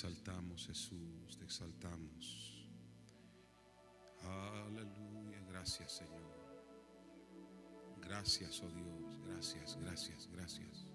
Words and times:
exaltamos, 0.00 0.66
Jesús, 0.66 1.36
te 1.36 1.44
exaltamos. 1.44 2.66
Aleluya, 4.22 5.38
gracias 5.46 5.92
Señor. 5.92 6.40
Gracias, 8.00 8.62
oh 8.62 8.70
Dios, 8.70 9.20
gracias, 9.26 9.76
gracias, 9.76 10.26
gracias. 10.32 10.89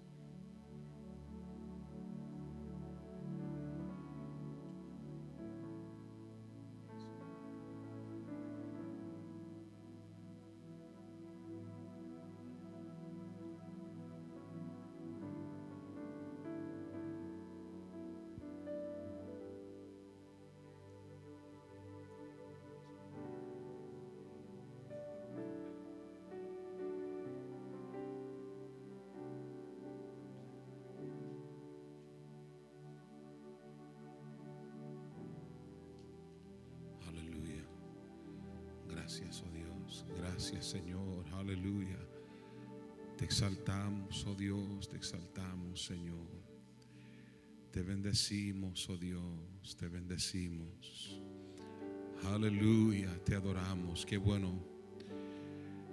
Oh 44.26 44.34
Dios. 44.34 44.88
Te 44.88 44.96
exaltamos, 44.96 45.84
Señor. 45.84 46.26
Te 47.70 47.82
bendecimos, 47.82 48.88
oh 48.88 48.96
Dios. 48.96 49.76
Te 49.78 49.88
bendecimos. 49.88 51.20
Aleluya. 52.24 53.10
Te 53.24 53.34
adoramos. 53.34 54.04
Qué 54.06 54.16
bueno. 54.16 54.52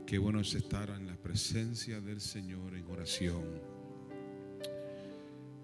Qué 0.05 0.17
bueno 0.17 0.41
es 0.41 0.53
estar 0.53 0.89
en 0.89 1.07
la 1.07 1.15
presencia 1.15 2.01
del 2.01 2.21
Señor 2.21 2.75
en 2.75 2.85
oración. 2.89 3.61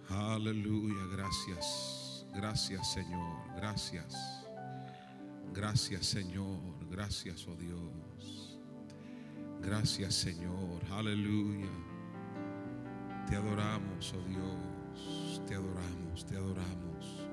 Aleluya. 0.10 1.06
Gracias. 1.12 2.26
Gracias, 2.34 2.94
Señor. 2.94 3.56
Gracias. 3.56 4.40
Gracias 5.54 6.06
Señor, 6.06 6.60
gracias 6.90 7.48
oh 7.48 7.56
Dios. 7.56 8.60
Gracias 9.62 10.14
Señor, 10.14 10.80
aleluya. 10.92 11.89
Te 13.30 13.36
adoramos 13.36 14.14
oh 14.18 14.28
Dios, 14.28 15.42
te 15.48 15.54
adoramos, 15.54 16.26
te 16.26 16.36
adoramos. 16.36 17.28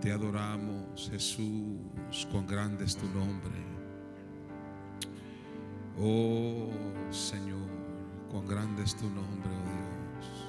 Te 0.00 0.10
adoramos 0.12 1.10
Jesús, 1.10 2.26
cuán 2.32 2.46
grande 2.46 2.86
es 2.86 2.96
tu 2.96 3.06
nombre. 3.08 3.52
Oh 5.98 6.70
Señor, 7.10 7.68
cuán 8.30 8.46
grande 8.46 8.84
es 8.84 8.96
tu 8.96 9.04
nombre, 9.10 9.50
oh 9.50 9.64
Dios. 9.68 10.46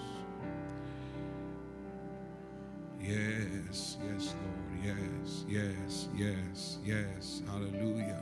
Yes, 3.08 4.00
yes, 4.02 4.36
Lord. 4.36 4.68
Yes, 4.84 5.46
yes, 5.50 6.10
yes, 6.16 6.80
yes. 6.86 7.44
Hallelujah. 7.48 8.22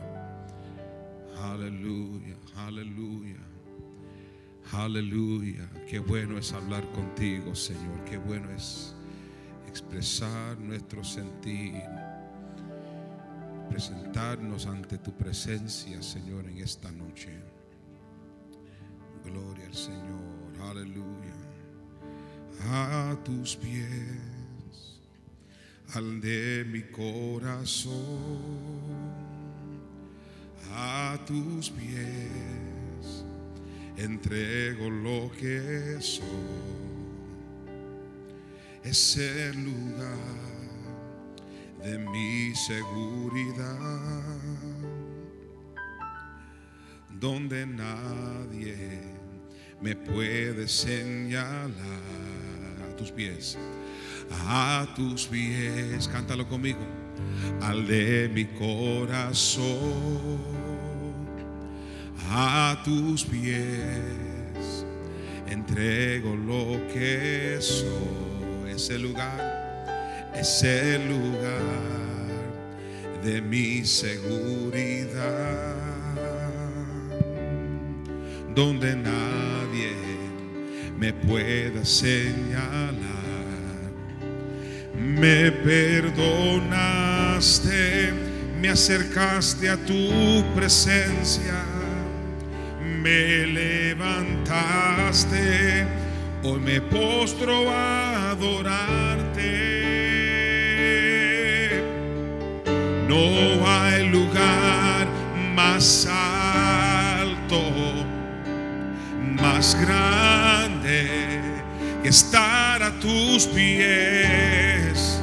Hallelujah. 1.35 2.37
Hallelujah. 2.55 3.44
Hallelujah. 4.75 5.69
Qué 5.87 5.99
bueno 5.99 6.37
es 6.37 6.51
hablar 6.51 6.83
contigo, 6.91 7.55
Señor. 7.55 8.03
Qué 8.03 8.17
bueno 8.17 8.51
es 8.51 8.93
expresar 9.69 10.59
nuestro 10.59 11.01
sentir. 11.01 11.81
Presentarnos 13.69 14.65
ante 14.65 14.97
tu 14.97 15.15
presencia, 15.15 16.03
Señor, 16.03 16.45
en 16.49 16.57
esta 16.57 16.91
noche. 16.91 17.29
Gloria 19.23 19.65
al 19.65 19.73
Señor. 19.73 20.69
Aleluya. 20.69 21.35
A 22.69 23.17
tus 23.23 23.55
pies 23.55 24.35
al 25.93 26.19
de 26.19 26.65
mi 26.67 26.81
corazón, 26.83 27.93
a 30.73 31.17
tus 31.25 31.69
pies 31.69 32.64
entrego 33.97 34.89
lo 34.89 35.31
que 35.31 35.97
soy. 35.99 36.25
Es 38.83 39.17
el 39.17 39.63
lugar 39.63 40.15
de 41.83 41.97
mi 41.97 42.53
seguridad, 42.55 44.23
donde 47.19 47.65
nadie 47.65 49.01
me 49.81 49.95
puede 49.95 50.67
señalar 50.67 51.71
a 51.71 52.95
tus 52.95 53.11
pies 53.11 53.57
a 54.31 54.87
tus 54.95 55.27
pies, 55.27 56.07
cántalo 56.07 56.47
conmigo, 56.47 56.79
al 57.61 57.87
de 57.87 58.29
mi 58.33 58.45
corazón, 58.45 59.63
a 62.29 62.81
tus 62.83 63.23
pies, 63.23 64.85
entrego 65.47 66.35
lo 66.35 66.81
que 66.93 67.57
soy, 67.59 68.71
ese 68.75 68.99
lugar, 68.99 70.31
ese 70.33 70.99
lugar 70.99 71.61
de 73.23 73.41
mi 73.41 73.83
seguridad, 73.85 75.75
donde 78.53 78.95
nadie 78.95 79.95
me 80.97 81.11
pueda 81.13 81.83
señalar. 81.83 82.93
Me 84.97 85.51
perdonaste, 85.51 86.93
me 88.61 88.69
acercaste 88.69 89.69
a 89.69 89.77
tu 89.77 90.43
presencia, 90.55 91.65
me 93.05 93.45
levantaste, 93.45 94.65
hoy 96.41 96.59
me 96.59 96.81
postro 96.81 97.69
a 97.69 98.31
adorarte. 98.31 99.43
No 103.07 103.67
hay 103.69 104.09
lugar 104.09 105.07
más 105.53 106.07
alto, 106.07 107.61
más 109.39 109.77
grande 109.79 111.07
que 112.01 112.09
estar 112.09 112.81
a 112.81 112.91
tus 112.99 113.45
pies, 113.45 115.21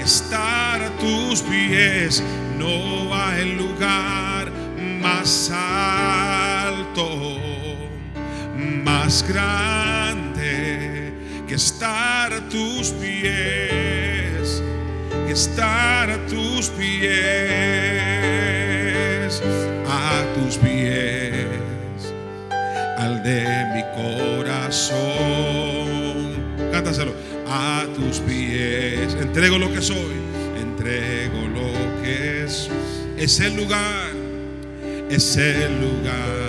estar 0.00 0.80
a 0.84 0.90
tus 1.00 1.42
pies, 1.42 2.22
no 2.56 3.12
hay 3.12 3.56
lugar 3.56 4.52
más 5.02 5.47
más 8.84 9.24
grande 9.28 11.12
que 11.46 11.54
estar 11.54 12.32
a 12.32 12.40
tus 12.48 12.90
pies, 12.90 14.62
que 15.26 15.32
estar 15.32 16.10
a 16.10 16.26
tus 16.26 16.70
pies, 16.70 17.02
a 19.86 20.24
tus 20.34 20.56
pies, 20.56 21.46
al 22.98 23.22
de 23.22 23.46
mi 23.74 23.82
corazón 24.02 25.38
cántaselo. 26.72 27.12
A 27.50 27.86
tus 27.94 28.18
pies, 28.20 29.14
entrego 29.14 29.56
lo 29.58 29.72
que 29.72 29.80
soy, 29.80 30.16
entrego 30.60 31.48
lo 31.48 32.02
que 32.02 32.44
es. 32.44 32.68
Es 33.16 33.40
el 33.40 33.56
lugar, 33.56 34.12
es 35.08 35.36
el 35.36 35.80
lugar 35.80 36.47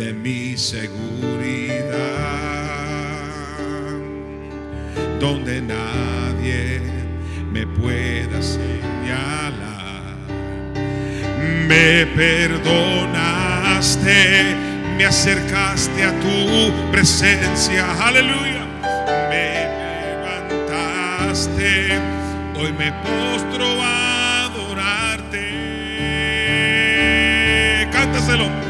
de 0.00 0.12
mi 0.14 0.56
seguridad, 0.56 1.90
donde 5.20 5.60
nadie 5.60 6.80
me 7.52 7.66
pueda 7.66 8.40
señalar. 8.40 10.16
Me 11.68 12.06
perdonaste 12.16 13.10
me 14.96 15.04
acercaste 15.06 16.04
a 16.04 16.12
tu 16.20 16.72
presencia. 16.92 17.84
Aleluya. 18.06 18.66
Me 19.30 19.66
levantaste. 20.20 21.68
Hoy 22.58 22.72
me 22.72 22.92
postro 23.04 23.82
a 23.82 24.44
adorarte. 24.44 25.46
Cántaselo. 27.90 28.69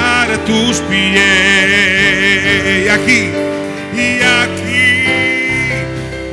tus 0.51 0.79
pies. 0.81 2.85
Y 2.85 2.89
aquí, 2.89 3.29
y 3.95 4.19
aquí 4.43 5.05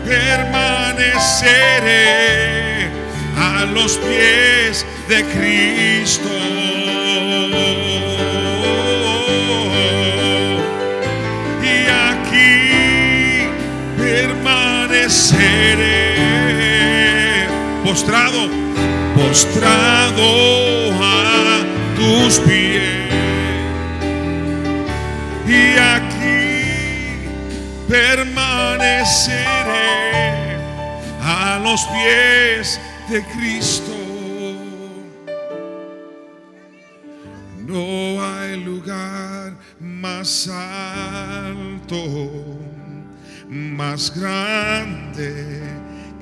permaneceré 0.04 2.90
a 3.36 3.64
los 3.72 3.92
pies 3.98 4.84
de 5.08 5.24
Cristo. 5.34 6.28
Postrado, 17.98 18.48
postrado 19.16 20.22
a 21.02 21.64
tus 21.96 22.38
pies. 22.40 23.12
Y 25.48 25.76
aquí 25.76 27.26
permaneceré 27.88 29.38
a 31.20 31.58
los 31.60 31.84
pies 31.86 32.80
de 33.08 33.24
Cristo. 33.24 33.92
No 37.66 38.22
hay 38.24 38.62
lugar 38.62 39.56
más 39.80 40.48
alto, 40.48 42.30
más 43.48 44.12
grande 44.16 45.67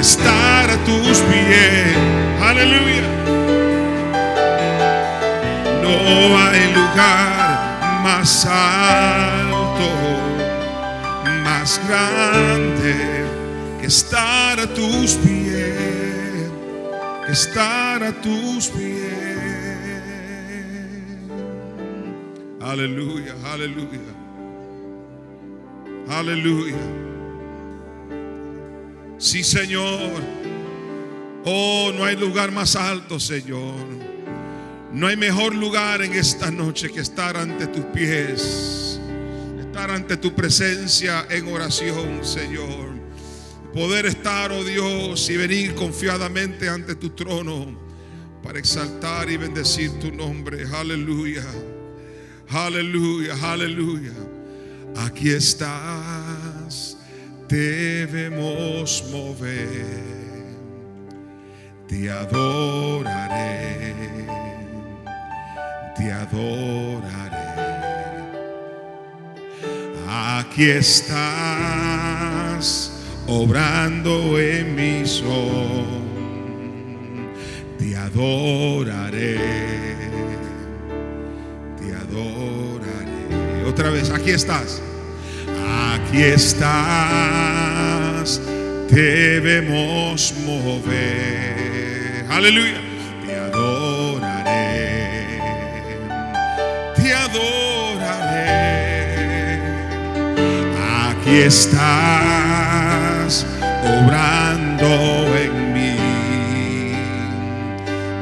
estar 0.00 0.70
a 0.70 0.76
tus 0.84 1.18
pies. 1.20 1.96
Aleluya. 2.40 3.02
No 5.82 6.38
hay 6.38 6.72
lugar 6.72 8.02
más 8.02 8.46
alto, 8.46 9.90
más 11.44 11.80
grande 11.88 12.94
que 13.80 13.86
estar 13.86 14.60
a 14.60 14.66
tus 14.66 15.14
pies, 15.14 16.50
que 17.26 17.32
estar 17.32 18.02
a 18.02 18.12
tus 18.12 18.68
pies. 18.68 18.98
Aleluya, 22.60 23.34
aleluya, 23.52 24.12
aleluya. 26.10 26.76
Sí, 29.18 29.42
Señor. 29.42 30.22
Oh, 31.44 31.92
no 31.96 32.04
hay 32.04 32.16
lugar 32.16 32.52
más 32.52 32.76
alto, 32.76 33.18
Señor. 33.18 33.86
No 34.92 35.06
hay 35.06 35.16
mejor 35.16 35.54
lugar 35.54 36.02
en 36.02 36.14
esta 36.14 36.50
noche 36.50 36.90
que 36.90 37.00
estar 37.00 37.36
ante 37.36 37.66
tus 37.66 37.84
pies, 37.86 38.98
estar 39.60 39.90
ante 39.90 40.16
tu 40.16 40.34
presencia 40.34 41.26
en 41.30 41.48
oración, 41.48 42.24
Señor. 42.24 42.96
Poder 43.74 44.06
estar, 44.06 44.50
oh 44.50 44.64
Dios, 44.64 45.28
y 45.28 45.36
venir 45.36 45.74
confiadamente 45.74 46.68
ante 46.68 46.94
tu 46.94 47.10
trono 47.10 47.78
para 48.42 48.58
exaltar 48.58 49.28
y 49.28 49.36
bendecir 49.36 49.90
tu 49.98 50.10
nombre. 50.10 50.64
Aleluya, 50.74 51.44
aleluya, 52.48 53.36
aleluya. 53.42 54.12
Aquí 54.96 55.28
estás, 55.30 55.97
debemos 57.48 59.04
mover, 59.10 60.04
te 61.88 62.10
adoraré, 62.10 63.94
te 65.96 66.12
adoraré. 66.12 67.38
Aquí 70.06 70.70
estás 70.70 71.08
obrando 73.26 74.38
en 74.38 74.74
mi 74.74 75.06
son, 75.06 76.08
te 77.78 77.96
adoraré, 77.96 79.38
te 81.78 81.94
adoraré. 81.94 83.64
Otra 83.66 83.90
vez, 83.90 84.10
aquí 84.10 84.30
estás, 84.30 84.82
aquí 86.08 86.22
estás, 86.22 86.70
debemos 88.90 90.32
mover. 90.46 92.24
Aleluya, 92.30 92.80
te 93.26 93.36
adoraré, 93.36 95.26
te 96.96 97.12
adoraré. 97.12 98.48
Aquí 101.10 101.42
estás 101.42 103.44
obrando 103.84 104.86
en 105.36 105.72
mí. 105.74 105.96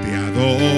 Te 0.05 0.16
adoraré, 0.16 0.75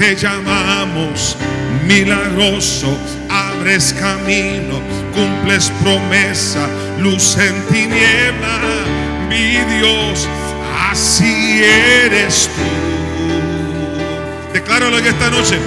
Te 0.00 0.16
llamamos 0.16 1.36
milagroso, 1.84 2.98
abres 3.28 3.92
camino, 3.92 4.80
cumples 5.12 5.70
promesa, 5.82 6.66
luz 6.98 7.36
en 7.36 7.62
tiniebla, 7.66 8.60
mi 9.28 9.58
Dios, 9.76 10.26
así 10.90 11.62
eres 12.02 12.48
tú. 12.56 12.62
Decláralo 14.54 14.98
en 15.00 15.06
esta 15.06 15.28
noche. 15.28 15.58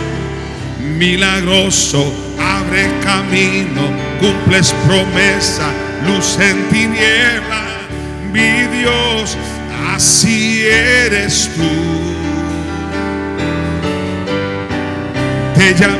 Milagroso, 0.97 2.11
abre 2.39 2.89
camino, 3.03 3.83
cumples 4.19 4.73
promesa, 4.87 5.69
luz 6.07 6.39
en 6.39 6.69
tiniebla, 6.69 7.65
mi 8.31 8.79
Dios, 8.79 9.37
así 9.93 10.65
eres 10.65 11.51
tú. 11.55 12.12
Te 15.63 15.71
llamo, 15.75 15.95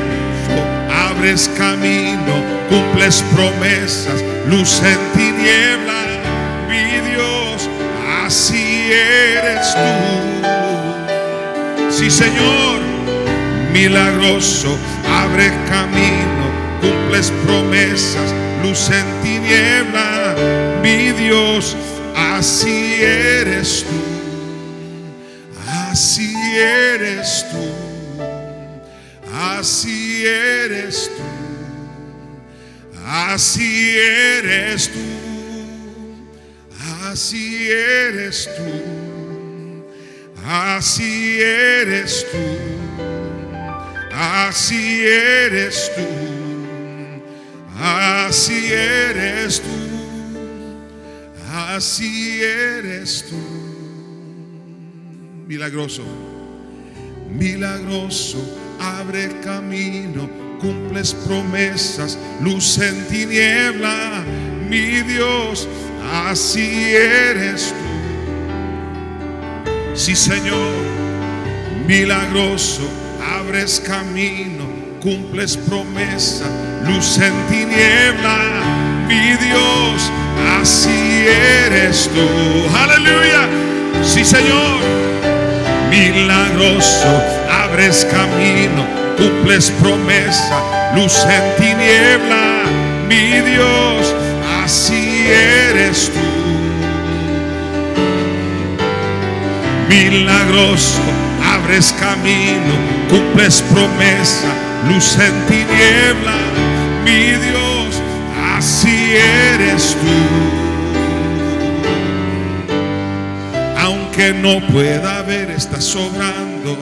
abres 0.92 1.50
camino, 1.58 2.36
cumples 2.68 3.24
promesas, 3.34 4.22
luz 4.46 4.82
en 4.84 5.00
tiniebla, 5.16 6.04
mi 6.68 6.84
eres 8.92 9.74
tú. 9.74 9.90
Sí, 11.90 12.12
Señor, 12.12 12.82
milagroso, 13.72 14.78
abre 15.10 15.50
camino, 15.70 16.46
cumples 16.82 17.32
promesas, 17.46 18.34
luz 18.64 18.90
en 18.90 19.06
tiniebla, 19.24 20.36
mi 20.84 21.14
Dios, 21.14 21.78
así 22.18 23.02
eres 23.02 23.86
tú. 23.86 23.96
Así 25.90 26.36
eres 26.58 27.46
tú. 27.50 27.63
Así 29.64 30.26
eres 30.28 31.10
tú. 31.16 31.24
Así 33.06 33.98
eres 33.98 34.92
tú. 34.92 35.00
Así 37.10 37.72
eres 37.72 38.50
tú. 38.58 38.74
Así 40.44 41.40
eres 41.40 42.26
tú. 42.30 42.42
Así 44.12 45.06
eres 45.08 45.92
tú. 45.96 46.04
Así 47.80 48.74
eres 48.74 49.62
tú. 49.62 49.78
Así 51.56 52.44
eres 52.44 53.26
tú. 53.30 53.38
Milagroso. 55.48 56.04
Milagroso. 57.30 58.63
Abre 58.84 59.40
camino. 59.40 60.30
Cumples 60.60 61.14
promesas. 61.14 62.18
Luz 62.42 62.78
en 62.80 63.08
tiniebla. 63.08 64.26
Mi 64.70 65.02
Dios. 65.04 65.70
Así 66.12 66.94
eres 66.94 67.70
tú. 67.70 67.76
Sí, 69.96 70.16
Señor. 70.18 70.74
Milagroso. 71.88 72.82
Abres 73.40 73.80
camino. 73.80 74.66
Cumples 75.02 75.56
promesa. 75.56 76.46
Luz 76.86 77.20
en 77.20 77.34
tiniebla. 77.48 78.38
Mi 79.08 79.38
Dios. 79.46 80.12
Así 80.60 81.26
eres 81.66 82.10
tú. 82.14 82.28
Aleluya. 82.78 83.48
Sí, 84.04 84.26
Señor. 84.26 84.82
Milagroso. 85.90 87.43
Abres 87.62 88.06
camino. 88.06 88.86
Cumples 89.18 89.72
promesa. 89.82 90.62
Luz 90.96 91.26
en 91.26 91.56
tiniebla. 91.64 92.64
Mi 93.08 93.42
Dios. 93.42 94.16
Así 94.64 95.28
eres 95.28 96.10
tú. 96.14 96.34
Milagroso, 99.90 101.02
abres 101.44 101.94
camino, 102.00 102.74
cumples 103.10 103.62
promesa, 103.62 104.48
luz 104.88 105.18
en 105.20 105.46
tiniebla, 105.46 106.38
mi 107.04 107.32
Dios, 107.46 108.02
así 108.56 109.16
eres 109.54 109.96
tú. 110.02 110.16
Aunque 113.78 114.34
no 114.34 114.66
pueda 114.68 115.22
ver, 115.22 115.52
estás 115.52 115.84
sobrando. 115.84 116.78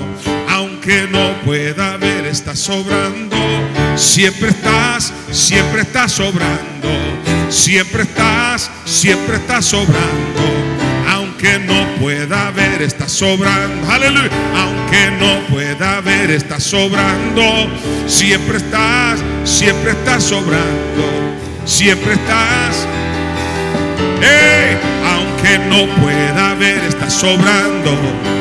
Aunque 0.83 1.07
no 1.11 1.33
pueda 1.45 1.95
ver, 1.97 2.25
estás 2.25 2.57
sobrando. 2.57 3.37
Siempre 3.95 4.49
estás, 4.49 5.13
siempre 5.29 5.81
estás 5.81 6.13
sobrando. 6.13 6.89
Siempre 7.49 8.01
estás, 8.01 8.71
siempre 8.85 9.35
estás 9.35 9.63
sobrando. 9.63 10.41
Aunque 11.07 11.59
no 11.59 11.85
pueda 11.99 12.49
ver, 12.49 12.81
estás 12.81 13.11
sobrando. 13.11 13.91
Aleluya. 13.91 14.31
Aunque 14.55 15.11
no 15.19 15.45
pueda 15.55 16.01
ver, 16.01 16.31
estás 16.31 16.63
sobrando. 16.63 17.67
Siempre 18.07 18.57
estás, 18.57 19.19
siempre 19.43 19.91
estás 19.91 20.23
sobrando. 20.23 21.37
Siempre 21.63 22.13
estás. 22.13 22.87
Aunque 25.05 25.59
no 25.59 25.85
pueda 26.01 26.55
ver, 26.55 26.79
está 26.85 27.07
sobrando. 27.07 28.40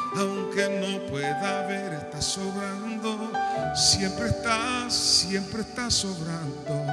Aunque 0.15 0.67
no 0.79 1.05
pueda 1.09 1.67
ver, 1.67 1.93
está 1.93 2.21
sobrando. 2.21 3.31
Siempre 3.75 4.27
está, 4.27 4.89
siempre 4.89 5.61
está 5.61 5.89
sobrando. 5.89 6.85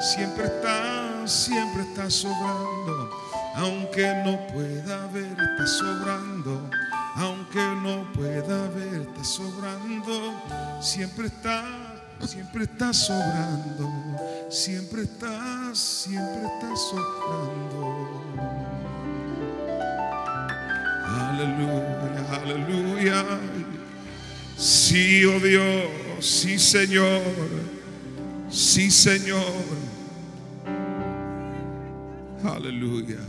Siempre 0.00 0.44
está, 0.44 1.26
siempre 1.26 1.82
está 1.82 2.08
sobrando. 2.08 3.10
Aunque 3.56 4.14
no 4.24 4.46
pueda 4.48 5.06
ver, 5.08 5.32
está 5.32 5.66
sobrando. 5.66 6.70
Aunque 7.16 7.58
no 7.82 8.10
pueda 8.12 8.68
ver, 8.68 9.02
está 9.02 9.24
sobrando. 9.24 10.32
Siempre 10.80 11.26
está, 11.26 11.64
siempre 12.24 12.64
está 12.64 12.92
sobrando. 12.92 13.90
Siempre 14.48 15.02
está, 15.02 15.74
siempre 15.74 16.46
está 16.46 16.76
sobrando. 16.76 18.59
Aleluya, 21.40 22.34
aleluya. 22.34 23.24
Sí, 24.58 25.24
oh 25.24 25.40
Dios, 25.40 25.88
sí, 26.20 26.58
Señor. 26.58 27.22
Sí, 28.50 28.90
Señor. 28.90 29.40
Aleluya. 32.44 33.20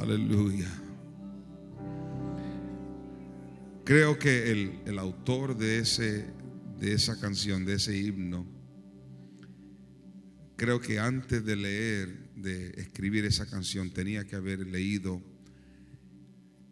Aleluya. 0.00 0.68
Creo 3.84 4.18
que 4.18 4.52
el, 4.52 4.80
el 4.86 4.98
autor 4.98 5.54
de, 5.54 5.80
ese, 5.80 6.24
de 6.80 6.94
esa 6.94 7.20
canción, 7.20 7.66
de 7.66 7.74
ese 7.74 7.94
himno, 7.94 8.46
creo 10.56 10.80
que 10.80 10.98
antes 10.98 11.44
de 11.44 11.56
leer, 11.56 12.25
de 12.36 12.68
escribir 12.80 13.24
esa 13.24 13.46
canción, 13.46 13.90
tenía 13.90 14.24
que 14.24 14.36
haber 14.36 14.66
leído 14.66 15.22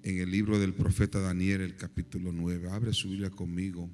en 0.03 0.19
el 0.19 0.31
libro 0.31 0.59
del 0.59 0.75
profeta 0.75 1.19
Daniel, 1.19 1.63
el 1.63 1.77
capítulo 1.77 2.31
9. 2.31 2.71
Abre 2.71 2.93
su 2.93 3.09
Biblia 3.09 3.31
conmigo. 3.31 3.89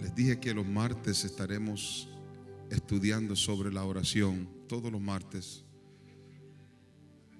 Les 0.00 0.14
dije 0.14 0.38
que 0.38 0.54
los 0.54 0.66
martes 0.66 1.24
estaremos 1.24 2.08
estudiando 2.70 3.34
sobre 3.34 3.72
la 3.72 3.84
oración, 3.84 4.48
todos 4.68 4.92
los 4.92 5.00
martes. 5.00 5.64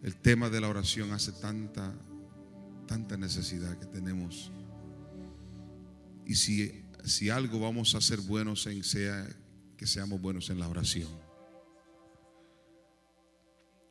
El 0.02 0.16
tema 0.16 0.50
de 0.50 0.60
la 0.60 0.68
oración 0.68 1.12
hace 1.12 1.30
tanta, 1.30 1.94
tanta 2.88 3.16
necesidad 3.16 3.78
que 3.78 3.86
tenemos. 3.86 4.50
Y 6.26 6.34
si, 6.34 6.84
si 7.04 7.28
algo 7.30 7.60
vamos 7.60 7.94
a 7.94 8.00
ser 8.00 8.20
buenos 8.20 8.66
en, 8.66 8.82
sea 8.82 9.26
que 9.76 9.86
seamos 9.86 10.20
buenos 10.20 10.48
en 10.50 10.58
la 10.58 10.68
oración. 10.68 11.08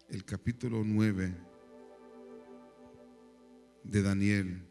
El 0.09 0.25
capítulo 0.25 0.83
9 0.83 1.35
de 3.83 4.01
Daniel 4.01 4.65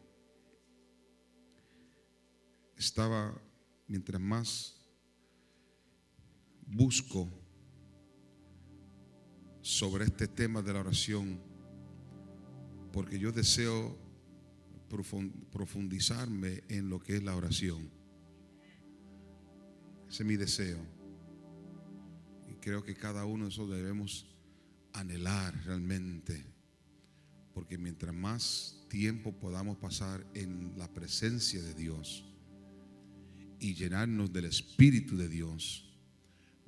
estaba, 2.77 3.41
mientras 3.87 4.21
más 4.21 4.77
busco 6.67 7.29
sobre 9.61 10.05
este 10.05 10.27
tema 10.27 10.63
de 10.63 10.73
la 10.73 10.81
oración, 10.81 11.41
porque 12.93 13.19
yo 13.19 13.31
deseo 13.31 14.02
profundizarme 14.93 16.63
en 16.69 16.91
lo 16.91 17.01
que 17.01 17.17
es 17.17 17.23
la 17.23 17.35
oración. 17.35 17.91
Ese 20.09 20.23
es 20.23 20.27
mi 20.27 20.37
deseo. 20.37 20.79
Y 22.51 22.55
creo 22.57 22.85
que 22.85 22.95
cada 22.95 23.25
uno 23.25 23.45
de 23.45 23.51
nosotros 23.51 23.77
debemos 23.77 24.27
anhelar 24.93 25.55
realmente, 25.65 26.45
porque 27.55 27.79
mientras 27.79 28.15
más 28.15 28.85
tiempo 28.91 29.33
podamos 29.33 29.79
pasar 29.79 30.27
en 30.35 30.77
la 30.77 30.93
presencia 30.93 31.63
de 31.63 31.73
Dios 31.73 32.27
y 33.59 33.75
llenarnos 33.75 34.33
del 34.33 34.45
Espíritu 34.45 35.17
de 35.17 35.29
Dios, 35.29 35.89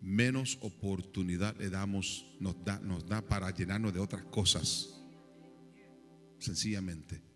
menos 0.01 0.59
oportunidad 0.63 1.57
le 1.59 1.69
damos, 1.69 2.27
nos 2.41 2.65
da, 2.65 2.79
nos 2.81 3.07
da 3.07 3.21
para 3.21 3.51
llenarnos 3.51 3.93
de 3.93 4.01
otras 4.01 4.25
cosas. 4.25 4.95
Sencillamente. 6.39 7.34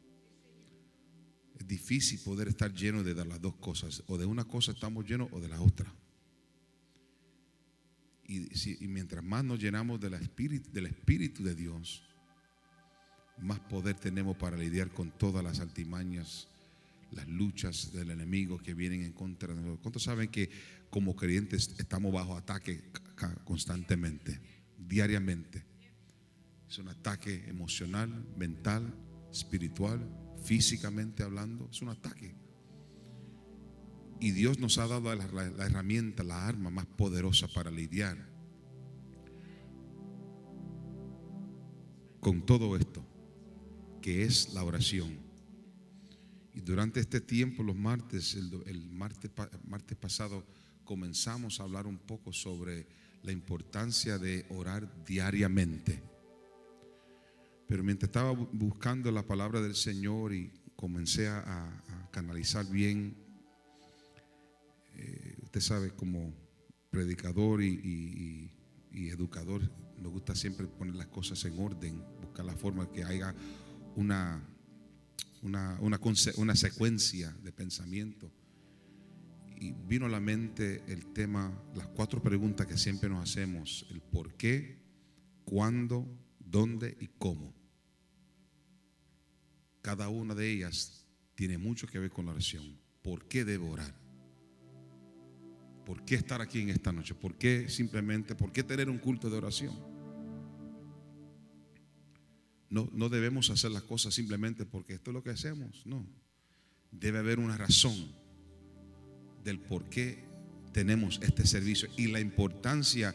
Difícil 1.69 2.19
poder 2.21 2.49
estar 2.49 2.73
lleno 2.73 3.05
de 3.05 3.15
las 3.15 3.41
dos 3.43 3.57
cosas. 3.57 4.03
O 4.07 4.17
de 4.17 4.25
una 4.25 4.45
cosa 4.45 4.73
estamos 4.73 5.05
llenos 5.05 5.29
o 5.33 5.39
de 5.39 5.49
la 5.49 5.61
otra. 5.61 5.95
Y, 8.27 8.89
mientras 8.89 9.23
más 9.23 9.45
nos 9.45 9.59
llenamos 9.59 10.01
del 10.01 10.15
espíritu, 10.15 10.71
del 10.73 10.87
espíritu 10.87 11.43
de 11.43 11.55
Dios, 11.55 12.03
más 13.39 13.61
poder 13.61 13.97
tenemos 13.97 14.37
para 14.37 14.57
lidiar 14.57 14.91
con 14.91 15.11
todas 15.11 15.45
las 15.45 15.61
altimañas, 15.61 16.49
las 17.11 17.29
luchas 17.29 17.93
del 17.93 18.11
enemigo 18.11 18.59
que 18.59 18.73
vienen 18.73 19.03
en 19.03 19.13
contra 19.13 19.49
de 19.49 19.57
nosotros. 19.57 19.81
¿Cuántos 19.83 20.03
saben 20.03 20.29
que 20.31 20.51
como 20.89 21.17
creyentes 21.17 21.75
estamos 21.79 22.13
bajo 22.13 22.35
ataque 22.35 22.83
constantemente, 23.45 24.41
diariamente? 24.79 25.65
Es 26.67 26.79
un 26.79 26.89
ataque 26.89 27.45
emocional, 27.47 28.27
mental, 28.37 28.95
espiritual, 29.31 30.28
físicamente 30.49 31.23
hablando. 31.23 31.69
Es 31.71 31.83
un 31.83 31.91
ataque. 31.91 32.35
Y 34.19 34.31
Dios 34.31 34.59
nos 34.59 34.79
ha 34.79 34.89
dado 34.89 35.15
la, 35.15 35.25
herramienta, 35.67 36.25
la 36.25 36.49
arma 36.49 36.71
más 36.71 36.87
poderosa 36.87 37.47
para 37.49 37.71
lidiar 37.71 38.17
con 42.21 42.45
todo 42.45 42.77
esto, 42.77 43.05
que 44.01 44.25
es 44.25 44.55
la 44.55 44.65
oración. 44.65 45.19
Y 46.55 46.63
durante 46.63 46.99
este 47.01 47.21
tiempo, 47.21 47.63
los 47.63 47.77
martes, 47.77 48.35
el, 48.35 48.89
martes, 48.91 49.31
martes 49.65 49.99
pasado, 49.99 50.45
comenzamos 50.83 51.61
a 51.61 51.65
hablar 51.65 51.87
un 51.87 51.99
poco 51.99 52.33
sobre 52.33 52.89
la 53.23 53.33
importancia 53.33 54.19
de 54.19 54.47
orar 54.49 55.05
diariamente. 55.05 56.03
Pero 57.69 57.85
mientras 57.85 58.09
estaba 58.09 58.33
buscando 58.33 59.13
la 59.13 59.27
palabra 59.27 59.61
del 59.61 59.75
Señor 59.75 60.33
y 60.33 60.51
comencé 60.75 61.29
a, 61.29 61.85
canalizar 62.11 62.67
bien, 62.67 63.15
eh, 64.97 65.37
usted 65.43 65.61
sabe, 65.61 65.91
como 65.91 66.35
predicador 66.91 67.63
y, 67.63 68.51
educador, 68.91 69.71
me 70.03 70.09
gusta 70.09 70.35
siempre 70.35 70.67
poner 70.67 70.95
las 70.97 71.07
cosas 71.09 71.45
en 71.45 71.59
orden, 71.59 72.03
buscar 72.23 72.45
la 72.45 72.57
forma 72.57 72.91
que 72.91 73.05
haya 73.05 73.35
una, 73.95 74.43
una, 75.43 75.79
una 75.81 76.57
secuencia 76.57 77.37
de 77.43 77.53
pensamiento. 77.53 78.33
Y 79.61 79.73
vino 79.73 80.07
a 80.07 80.09
la 80.09 80.21
mente 80.21 80.83
el 80.89 81.13
tema, 81.13 81.53
las 81.75 81.89
cuatro 81.89 82.23
preguntas 82.23 82.67
que 82.67 82.79
siempre 82.79 83.09
nos 83.09 83.23
hacemos, 83.31 83.87
el 83.91 84.01
por 84.01 84.35
qué, 84.35 84.79
cuándo, 85.45 86.09
dónde 86.41 86.97
y 86.99 87.09
cómo. 87.19 87.58
Cada 89.83 90.09
una 90.09 90.35
de 90.35 90.51
ellas 90.51 91.07
tiene 91.35 91.59
mucho 91.59 91.87
que 91.87 91.99
ver 91.99 92.11
con 92.11 92.27
la 92.27 92.33
oración. 92.33 92.79
¿Por 93.03 93.27
qué 93.27 93.45
debo 93.45 93.71
orar? 93.71 93.95
¿Por 95.87 96.05
qué 96.05 96.17
estar 96.17 96.43
aquí 96.43 96.61
en 96.61 96.69
esta 96.69 96.93
noche? 96.93 97.15
¿Por 97.15 97.37
qué 97.37 97.69
simplemente, 97.69 98.35
por 98.35 98.53
qué 98.53 98.63
tener 98.63 98.91
un 98.91 98.99
culto 98.99 99.31
de 99.31 99.39
oración? 99.39 99.75
No, 102.71 102.91
no 102.93 103.09
debemos 103.09 103.49
hacer 103.51 103.71
las 103.71 103.83
cosas 103.85 104.13
simplemente 104.13 104.67
porque 104.67 104.95
esto 104.95 105.11
es 105.11 105.15
lo 105.15 105.23
que 105.23 105.31
hacemos. 105.31 105.87
No. 105.87 106.07
Debe 106.91 107.19
haber 107.19 107.39
una 107.39 107.57
razón 107.57 108.13
del 109.45 109.61
por 109.61 109.89
qué 109.89 110.25
tenemos 110.73 111.21
este 111.23 111.47
servicio 111.47 111.89
y 111.97 112.09
la 112.09 112.21
importancia 112.21 113.15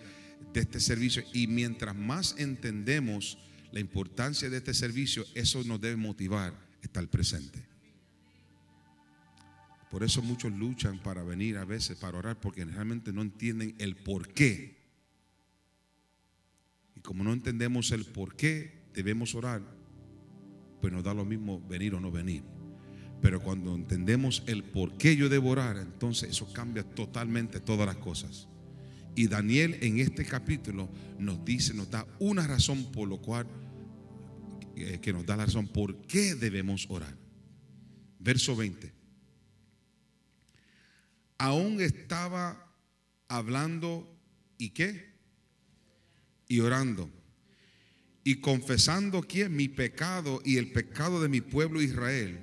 de 0.51 0.61
este 0.61 0.79
servicio. 0.79 1.23
Y 1.33 1.47
mientras 1.47 1.95
más 1.95 2.35
entendemos 2.37 3.37
la 3.73 3.79
importancia 3.79 4.51
de 4.51 4.57
este 4.57 4.71
servicio, 4.71 5.25
eso 5.33 5.63
nos 5.63 5.81
debe 5.81 5.95
motivar 5.95 6.53
estar 6.83 7.07
presente. 7.07 7.59
Por 9.89 10.03
eso 10.03 10.21
muchos 10.21 10.53
luchan 10.53 10.99
para 10.99 11.23
venir 11.23 11.57
a 11.57 11.65
veces, 11.65 11.97
para 11.97 12.19
orar, 12.19 12.39
porque 12.39 12.63
realmente 12.65 13.11
no 13.11 13.23
entienden 13.23 13.73
el 13.79 13.95
por 13.95 14.31
qué. 14.31 14.77
Y 16.95 16.99
como 16.99 17.23
no 17.23 17.33
entendemos 17.33 17.91
el 17.91 18.05
por 18.05 18.35
qué 18.35 18.83
debemos 18.93 19.33
orar, 19.33 19.63
pues 20.79 20.93
nos 20.93 21.03
da 21.03 21.15
lo 21.15 21.25
mismo 21.25 21.59
venir 21.67 21.95
o 21.95 21.99
no 21.99 22.11
venir. 22.11 22.43
Pero 23.23 23.41
cuando 23.41 23.73
entendemos 23.73 24.43
el 24.45 24.63
por 24.63 24.97
qué 24.97 25.15
yo 25.15 25.29
debo 25.29 25.49
orar, 25.49 25.77
entonces 25.77 26.29
eso 26.29 26.53
cambia 26.53 26.83
totalmente 26.83 27.59
todas 27.59 27.87
las 27.87 27.97
cosas. 27.97 28.47
Y 29.15 29.27
Daniel 29.27 29.77
en 29.81 29.99
este 29.99 30.25
capítulo 30.25 30.89
nos 31.17 31.43
dice, 31.43 31.73
nos 31.73 31.89
da 31.89 32.05
una 32.19 32.45
razón 32.45 32.91
por 32.91 33.07
lo 33.07 33.19
cual 33.19 33.47
eh, 34.75 34.99
que 35.01 35.13
nos 35.13 35.25
da 35.25 35.37
la 35.37 35.45
razón 35.45 35.67
por 35.67 36.01
qué 36.07 36.35
debemos 36.35 36.85
orar. 36.89 37.15
Verso 38.19 38.55
20. 38.55 38.91
Aún 41.37 41.81
estaba 41.81 42.73
hablando 43.27 44.09
y 44.57 44.69
qué? 44.69 45.13
Y 46.47 46.59
orando. 46.61 47.11
Y 48.23 48.35
confesando 48.35 49.21
que 49.21 49.49
mi 49.49 49.67
pecado 49.67 50.41
y 50.45 50.57
el 50.57 50.71
pecado 50.71 51.21
de 51.21 51.29
mi 51.29 51.41
pueblo 51.41 51.81
Israel. 51.81 52.39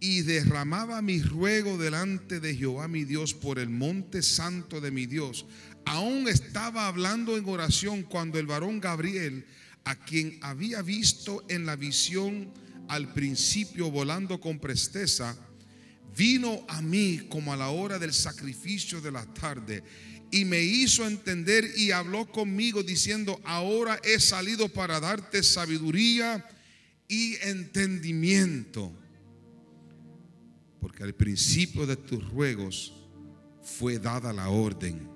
Y 0.00 0.22
derramaba 0.22 1.02
mi 1.02 1.22
ruego 1.22 1.78
delante 1.78 2.40
de 2.40 2.56
Jehová 2.56 2.88
mi 2.88 3.04
Dios 3.04 3.34
por 3.34 3.58
el 3.58 3.68
monte 3.68 4.22
santo 4.22 4.80
de 4.80 4.90
mi 4.90 5.06
Dios. 5.06 5.46
Aún 5.84 6.28
estaba 6.28 6.88
hablando 6.88 7.36
en 7.36 7.48
oración 7.48 8.02
cuando 8.02 8.38
el 8.38 8.46
varón 8.46 8.80
Gabriel 8.80 9.44
a 9.84 9.96
quien 9.96 10.38
había 10.42 10.82
visto 10.82 11.44
en 11.48 11.66
la 11.66 11.76
visión 11.76 12.52
al 12.88 13.12
principio 13.12 13.90
volando 13.90 14.40
con 14.40 14.58
presteza, 14.58 15.36
vino 16.16 16.64
a 16.68 16.82
mí 16.82 17.26
como 17.28 17.52
a 17.52 17.56
la 17.56 17.70
hora 17.70 17.98
del 17.98 18.12
sacrificio 18.12 19.00
de 19.00 19.12
la 19.12 19.24
tarde 19.32 19.82
y 20.30 20.46
me 20.46 20.62
hizo 20.62 21.06
entender 21.06 21.70
y 21.76 21.90
habló 21.90 22.26
conmigo 22.26 22.82
diciendo, 22.82 23.40
ahora 23.44 24.00
he 24.02 24.18
salido 24.18 24.68
para 24.68 24.98
darte 24.98 25.42
sabiduría 25.42 26.44
y 27.06 27.36
entendimiento. 27.42 28.90
Porque 30.80 31.02
al 31.02 31.14
principio 31.14 31.86
de 31.86 31.96
tus 31.96 32.26
ruegos 32.30 32.94
fue 33.62 33.98
dada 33.98 34.32
la 34.32 34.48
orden. 34.48 35.06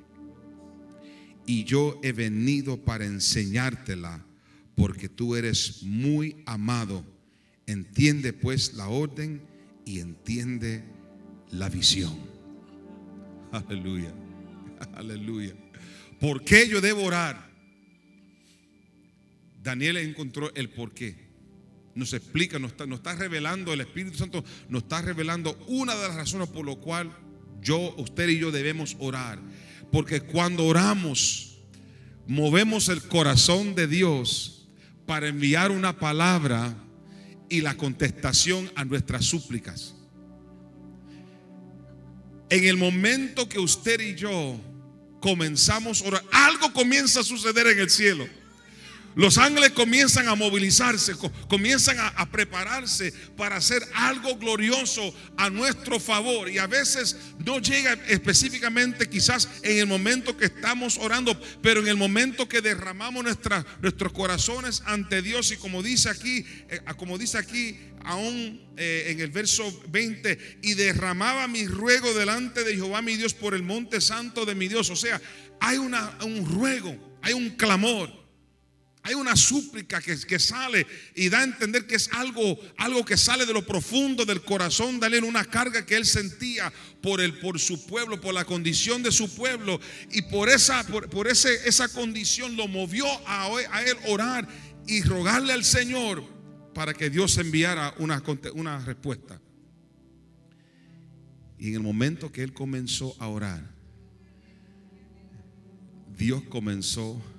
Y 1.47 1.65
yo 1.65 1.99
he 2.03 2.13
venido 2.13 2.85
para 2.85 3.07
enseñártela 3.07 4.26
porque 4.77 5.09
tú 5.09 5.35
eres 5.35 5.83
muy 5.83 6.37
amado. 6.47 7.05
Entiende 7.67 8.33
pues 8.33 8.75
la 8.75 8.89
orden 8.89 9.43
y 9.85 9.99
entiende 9.99 10.85
la 11.51 11.69
visión. 11.69 12.17
Aleluya, 13.51 14.13
aleluya. 14.95 15.55
¿Por 16.21 16.45
qué 16.45 16.69
yo 16.69 16.81
debo 16.81 17.05
orar? 17.05 17.51
Daniel 19.63 19.97
encontró 19.97 20.55
el 20.55 20.69
por 20.69 20.93
qué. 20.93 21.27
Nos 21.95 22.13
explica, 22.13 22.59
nos 22.59 22.73
está, 22.73 23.17
revelando, 23.17 23.73
el 23.73 23.81
Espíritu 23.81 24.19
Santo 24.19 24.45
nos 24.69 24.83
está 24.83 25.01
revelando 25.01 25.59
una 25.67 25.95
de 25.97 26.09
las 26.09 26.15
razones 26.15 26.49
por 26.49 26.67
lo 26.67 26.77
cual 26.77 27.11
yo, 27.63 27.95
usted 27.97 28.29
y 28.29 28.39
yo 28.39 28.53
debemos 28.53 28.97
orar. 29.01 29.41
Porque 29.91 30.21
cuando 30.21 30.67
oramos, 30.67 31.57
movemos 32.27 32.91
el 32.91 33.03
corazón 33.03 33.75
de 33.75 33.87
Dios 33.87 34.56
para 35.07 35.29
enviar 35.29 35.71
una 35.71 35.99
palabra 35.99 36.75
y 37.49 37.61
la 37.61 37.77
contestación 37.77 38.71
a 38.75 38.85
nuestras 38.85 39.25
súplicas. 39.25 39.95
En 42.51 42.65
el 42.65 42.77
momento 42.77 43.49
que 43.49 43.59
usted 43.59 44.01
y 44.01 44.15
yo 44.15 44.61
comenzamos 45.21 46.03
a 46.03 46.09
orar, 46.09 46.25
algo 46.33 46.73
comienza 46.73 47.21
a 47.21 47.25
suceder 47.25 47.67
en 47.69 47.81
el 47.81 47.91
cielo. 47.91 48.27
Los 49.17 49.39
ángeles 49.39 49.71
comienzan 49.71 50.29
a 50.29 50.35
movilizarse, 50.35 51.15
comienzan 51.49 51.97
a, 51.99 52.31
prepararse 52.31 53.15
para 53.35 53.57
hacer 53.57 53.83
algo 53.95 54.37
glorioso 54.37 55.15
a 55.39 55.49
nuestro 55.49 55.99
favor. 55.99 56.51
Y 56.51 56.59
a 56.59 56.67
veces 56.67 57.17
no 57.43 57.59
llega 57.59 57.95
específicamente 58.09 59.09
quizás 59.09 59.49
en 59.63 59.79
el 59.79 59.87
momento 59.87 60.37
que 60.37 60.45
estamos 60.45 60.99
orando, 60.99 61.41
pero 61.63 61.81
en 61.81 61.89
el 61.89 61.97
momento 61.97 62.47
que 62.47 62.61
derramamos 62.61 63.25
nuestros 63.25 64.13
corazones 64.13 64.83
ante 64.85 65.23
Dios. 65.23 65.51
Y 65.51 65.57
como 65.57 65.83
dice 65.83 66.11
aquí, 66.11 66.45
eh, 66.69 66.81
como 66.99 67.17
dice 67.17 67.39
aquí, 67.39 67.75
aún 68.05 68.69
eh, 68.77 69.07
en 69.09 69.21
el 69.21 69.31
verso 69.31 69.83
20, 69.89 70.59
y 70.61 70.75
derramaba 70.75 71.49
mi 71.49 71.67
ruego 71.67 72.13
delante 72.13 72.65
de 72.65 72.75
Jehová 72.75 73.01
mi 73.01 73.17
Dios 73.17 73.33
por 73.33 73.55
el 73.55 73.63
monte 73.63 74.03
santo 74.03 74.45
de 74.45 74.55
mi 74.55 74.69
Dios. 74.69 74.91
O 74.91 74.97
sea, 74.97 75.23
hay 75.59 75.79
una, 75.79 76.19
un 76.23 76.45
ruego, 76.45 77.19
hay 77.23 77.33
un 77.33 77.49
clamor 77.57 78.26
hay 79.07 79.15
una 79.15 79.37
súplica 79.37 80.01
que, 80.01 80.19
que, 80.19 80.41
sale 80.41 80.85
y 81.15 81.29
da 81.29 81.39
a 81.39 81.45
entender 81.45 81.87
que 81.87 81.95
es 81.95 82.11
algo, 82.13 82.59
algo 82.77 83.05
que 83.05 83.17
sale 83.17 83.47
de 83.47 83.53
lo 83.53 83.65
profundo 83.65 84.25
del 84.25 84.43
corazón 84.43 84.99
de 84.99 85.07
él, 85.07 85.23
una 85.23 85.45
carga 85.45 85.87
que 85.87 85.95
él 85.95 86.05
sentía 86.05 86.73
por, 87.01 87.21
el, 87.21 87.39
por 87.39 87.61
su 87.61 87.87
pueblo, 87.87 88.21
por 88.21 88.35
la 88.35 88.45
condición 88.45 89.05
de 89.05 89.13
su 89.13 89.33
pueblo. 89.33 89.79
Y 90.11 90.23
por 90.23 90.49
esa, 90.49 90.85
por, 90.85 91.29
ese, 91.29 91.69
esa 91.69 91.87
condición 91.89 92.57
lo 92.57 92.67
movió 92.67 93.07
a, 93.29 93.47
a, 93.47 93.83
él 93.85 93.97
orar 94.09 94.49
y 94.89 95.03
rogarle 95.03 95.53
al 95.53 95.63
Señor 95.63 96.25
para 96.75 96.93
que 96.93 97.09
Dios 97.09 97.39
enviara 97.39 97.95
una, 97.99 98.21
una 98.55 98.85
respuesta. 98.85 99.41
Y 101.61 101.69
en 101.69 101.75
el 101.75 101.81
momento 101.81 102.33
que 102.33 102.43
él 102.43 102.53
comenzó 102.53 103.15
a 103.21 103.29
orar, 103.29 103.63
Dios 106.19 106.43
comenzó 106.49 107.23
a 107.35 107.36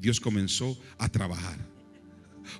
Dios 0.00 0.20
comenzó 0.20 0.78
a 0.98 1.08
trabajar. 1.08 1.58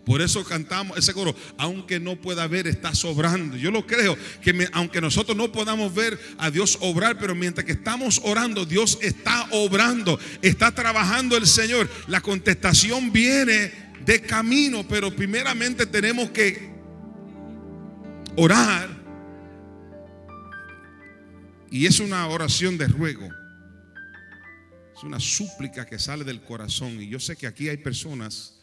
Por 0.04 0.20
eso 0.22 0.44
cantamos 0.44 0.96
ese 0.98 1.12
coro, 1.12 1.34
aunque 1.58 2.00
no 2.00 2.16
pueda 2.16 2.46
ver, 2.46 2.66
está 2.66 2.94
sobrando. 2.94 3.56
Yo 3.56 3.70
lo 3.70 3.86
creo, 3.86 4.16
que 4.42 4.68
aunque 4.72 5.00
nosotros 5.00 5.36
no 5.36 5.52
podamos 5.52 5.94
ver 5.94 6.18
a 6.38 6.50
Dios 6.50 6.78
obrar, 6.80 7.18
pero 7.18 7.34
mientras 7.34 7.64
que 7.64 7.72
estamos 7.72 8.20
orando, 8.24 8.64
Dios 8.64 8.98
está 9.02 9.46
obrando, 9.50 10.18
está 10.42 10.72
trabajando 10.72 11.36
el 11.36 11.46
Señor. 11.46 11.88
La 12.06 12.20
contestación 12.20 13.12
viene 13.12 13.72
de 14.04 14.20
camino, 14.22 14.86
pero 14.88 15.14
primeramente 15.14 15.86
tenemos 15.86 16.30
que 16.30 16.70
orar. 18.36 18.88
Y 21.70 21.86
es 21.86 22.00
una 22.00 22.26
oración 22.28 22.78
de 22.78 22.86
ruego 22.86 23.28
una 25.04 25.20
súplica 25.20 25.86
que 25.86 25.98
sale 25.98 26.24
del 26.24 26.42
corazón. 26.42 27.00
Y 27.00 27.08
yo 27.08 27.20
sé 27.20 27.36
que 27.36 27.46
aquí 27.46 27.68
hay 27.68 27.76
personas, 27.76 28.60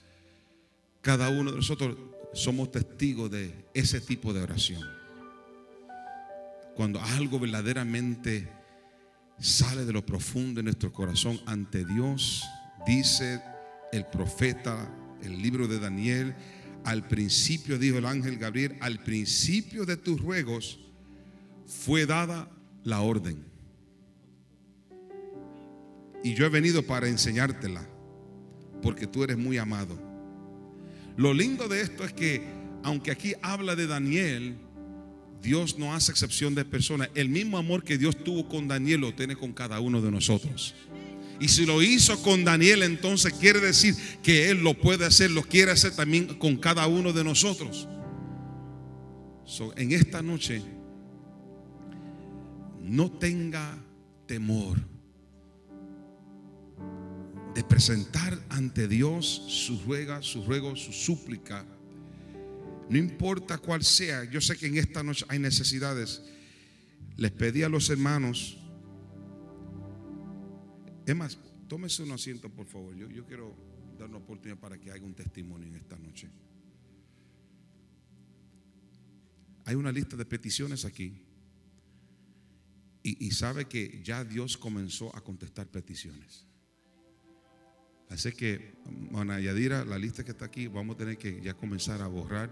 cada 1.01 1.29
uno 1.29 1.51
de 1.51 1.57
nosotros 1.57 1.97
somos 2.33 2.71
testigos 2.71 3.29
de 3.31 3.53
ese 3.73 4.01
tipo 4.01 4.33
de 4.33 4.41
oración. 4.41 4.81
Cuando 6.75 7.01
algo 7.01 7.39
verdaderamente 7.39 8.47
sale 9.39 9.85
de 9.85 9.93
lo 9.93 10.05
profundo 10.05 10.59
de 10.59 10.63
nuestro 10.63 10.91
corazón 10.93 11.39
ante 11.45 11.85
Dios, 11.85 12.43
dice 12.85 13.41
el 13.91 14.05
profeta, 14.05 14.89
el 15.21 15.41
libro 15.41 15.67
de 15.67 15.79
Daniel, 15.79 16.35
al 16.83 17.07
principio 17.07 17.77
dijo 17.77 17.97
el 17.97 18.05
ángel 18.05 18.37
Gabriel, 18.37 18.77
al 18.79 19.03
principio 19.03 19.85
de 19.85 19.97
tus 19.97 20.19
ruegos 20.21 20.79
fue 21.67 22.05
dada 22.05 22.49
la 22.83 23.01
orden. 23.01 23.50
Y 26.23 26.33
yo 26.33 26.45
he 26.45 26.49
venido 26.49 26.83
para 26.83 27.07
enseñártela, 27.07 27.87
porque 28.81 29.07
tú 29.07 29.23
eres 29.23 29.37
muy 29.37 29.57
amado. 29.57 29.99
Lo 31.17 31.33
lindo 31.33 31.67
de 31.67 31.81
esto 31.81 32.03
es 32.03 32.13
que, 32.13 32.43
aunque 32.83 33.11
aquí 33.11 33.33
habla 33.41 33.75
de 33.75 33.87
Daniel, 33.87 34.57
Dios 35.41 35.77
no 35.79 35.93
hace 35.93 36.11
excepción 36.11 36.53
de 36.53 36.65
personas. 36.65 37.09
El 37.15 37.29
mismo 37.29 37.57
amor 37.57 37.83
que 37.83 37.97
Dios 37.97 38.23
tuvo 38.23 38.47
con 38.47 38.67
Daniel 38.67 39.01
lo 39.01 39.13
tiene 39.13 39.35
con 39.35 39.53
cada 39.53 39.79
uno 39.79 40.01
de 40.01 40.11
nosotros. 40.11 40.75
Y 41.39 41.47
si 41.47 41.65
lo 41.65 41.81
hizo 41.81 42.21
con 42.21 42.43
Daniel, 42.43 42.83
entonces 42.83 43.33
quiere 43.33 43.59
decir 43.59 43.95
que 44.21 44.51
Él 44.51 44.63
lo 44.63 44.75
puede 44.75 45.05
hacer, 45.05 45.31
lo 45.31 45.41
quiere 45.41 45.71
hacer 45.71 45.95
también 45.95 46.27
con 46.37 46.57
cada 46.57 46.85
uno 46.85 47.13
de 47.13 47.23
nosotros. 47.23 47.87
en 49.75 49.91
esta 49.91 50.21
noche, 50.21 50.61
no 52.79 53.11
tenga 53.11 53.77
temor 54.27 54.90
de 57.53 57.63
presentar 57.63 58.39
ante 58.49 58.87
Dios 58.87 59.25
su 59.47 59.79
ruega, 59.81 60.21
su 60.21 60.43
ruego, 60.45 60.75
su 60.75 60.93
súplica. 60.93 61.65
No 62.89 62.97
importa 62.97 63.57
cuál 63.57 63.83
sea, 63.83 64.23
yo 64.25 64.39
sé 64.39 64.57
que 64.57 64.67
en 64.67 64.77
esta 64.77 65.03
noche 65.03 65.25
hay 65.27 65.39
necesidades. 65.39 66.21
Les 67.17 67.31
pedí 67.31 67.63
a 67.63 67.69
los 67.69 67.89
hermanos, 67.89 68.57
es 71.05 71.15
más, 71.15 71.37
tómese 71.67 72.03
un 72.03 72.11
asiento 72.11 72.49
por 72.49 72.67
favor. 72.67 72.95
Yo, 72.95 73.25
quiero 73.25 73.55
dar 73.97 74.07
una 74.07 74.17
oportunidad 74.17 74.57
para 74.57 74.77
que 74.77 74.91
haga 74.91 75.03
un 75.03 75.13
testimonio 75.13 75.67
en 75.67 75.75
esta 75.75 75.97
noche. 75.97 76.29
Hay 79.65 79.75
una 79.75 79.91
lista 79.91 80.15
de 80.15 80.25
peticiones 80.25 80.85
aquí. 80.85 81.21
Y 83.03 83.31
sabe 83.31 83.65
que 83.65 83.99
ya 84.03 84.23
Dios 84.23 84.57
comenzó 84.57 85.15
a 85.15 85.23
contestar 85.23 85.67
peticiones. 85.67 86.45
Así 88.11 88.33
que, 88.33 88.73
Ana 89.13 89.39
Yadira, 89.39 89.85
la 89.85 89.97
lista 89.97 90.25
que 90.25 90.31
está 90.31 90.43
aquí, 90.43 90.67
vamos 90.67 90.95
a 90.95 90.97
tener 90.99 91.17
que 91.17 91.41
ya 91.41 91.53
comenzar 91.53 92.01
a 92.01 92.07
borrar 92.07 92.49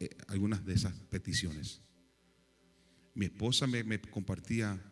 eh, 0.00 0.10
algunas 0.26 0.66
de 0.66 0.74
esas 0.74 0.92
peticiones. 1.08 1.80
Mi 3.14 3.26
esposa 3.26 3.68
me, 3.68 4.00
compartía 4.00 4.82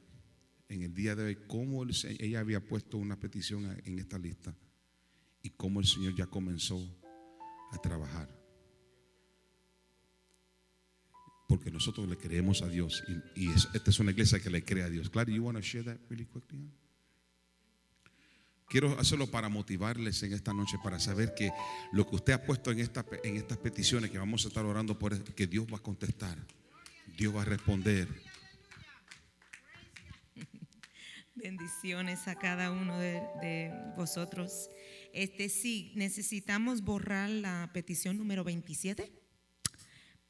en 0.68 0.82
el 0.82 0.94
día 0.94 1.16
de 1.16 1.24
hoy 1.24 1.38
cómo 1.48 1.84
ella 2.20 2.38
había 2.38 2.64
puesto 2.64 2.98
una 2.98 3.18
petición 3.18 3.76
en 3.84 3.98
esta 3.98 4.16
lista 4.16 4.56
y 5.42 5.50
cómo 5.50 5.80
el 5.80 5.86
Señor 5.86 6.14
ya 6.14 6.26
comenzó 6.26 6.78
a 7.72 7.78
trabajar. 7.78 8.28
Porque 11.48 11.72
nosotros 11.72 12.08
le 12.08 12.16
creemos 12.16 12.62
a 12.62 12.68
Dios 12.68 13.02
y, 13.34 13.50
esta 13.50 13.90
es 13.90 13.98
una 13.98 14.12
iglesia 14.12 14.38
que 14.38 14.50
le 14.50 14.64
cree 14.64 14.84
a 14.84 14.88
Dios. 14.88 15.10
Claro, 15.10 15.32
you 15.32 15.42
want 15.42 15.58
to 15.58 15.62
share 15.62 15.84
that 15.84 15.98
really 16.08 16.26
quickly? 16.26 16.70
Quiero 18.72 18.98
hacerlo 18.98 19.26
para 19.26 19.50
motivarles 19.50 20.22
en 20.22 20.32
esta 20.32 20.54
noche, 20.54 20.78
para 20.82 20.98
saber 20.98 21.34
que 21.34 21.52
lo 21.92 22.08
que 22.08 22.16
usted 22.16 22.32
ha 22.32 22.42
puesto 22.42 22.70
en, 22.70 22.78
esta, 22.78 23.04
en 23.22 23.36
estas 23.36 23.58
peticiones 23.58 24.10
que 24.10 24.16
vamos 24.16 24.46
a 24.46 24.48
estar 24.48 24.64
orando 24.64 24.98
por, 24.98 25.22
que 25.34 25.46
Dios 25.46 25.66
va 25.70 25.76
a 25.76 25.82
contestar, 25.82 26.38
Dios 27.18 27.36
va 27.36 27.42
a 27.42 27.44
responder. 27.44 28.08
Bendiciones 31.34 32.26
a 32.28 32.36
cada 32.36 32.70
uno 32.70 32.98
de, 32.98 33.74
vosotros. 33.94 34.70
Este 35.12 35.50
sí, 35.50 35.92
necesitamos 35.94 36.80
borrar 36.80 37.28
la 37.28 37.68
petición 37.74 38.16
número 38.16 38.42
27 38.42 39.12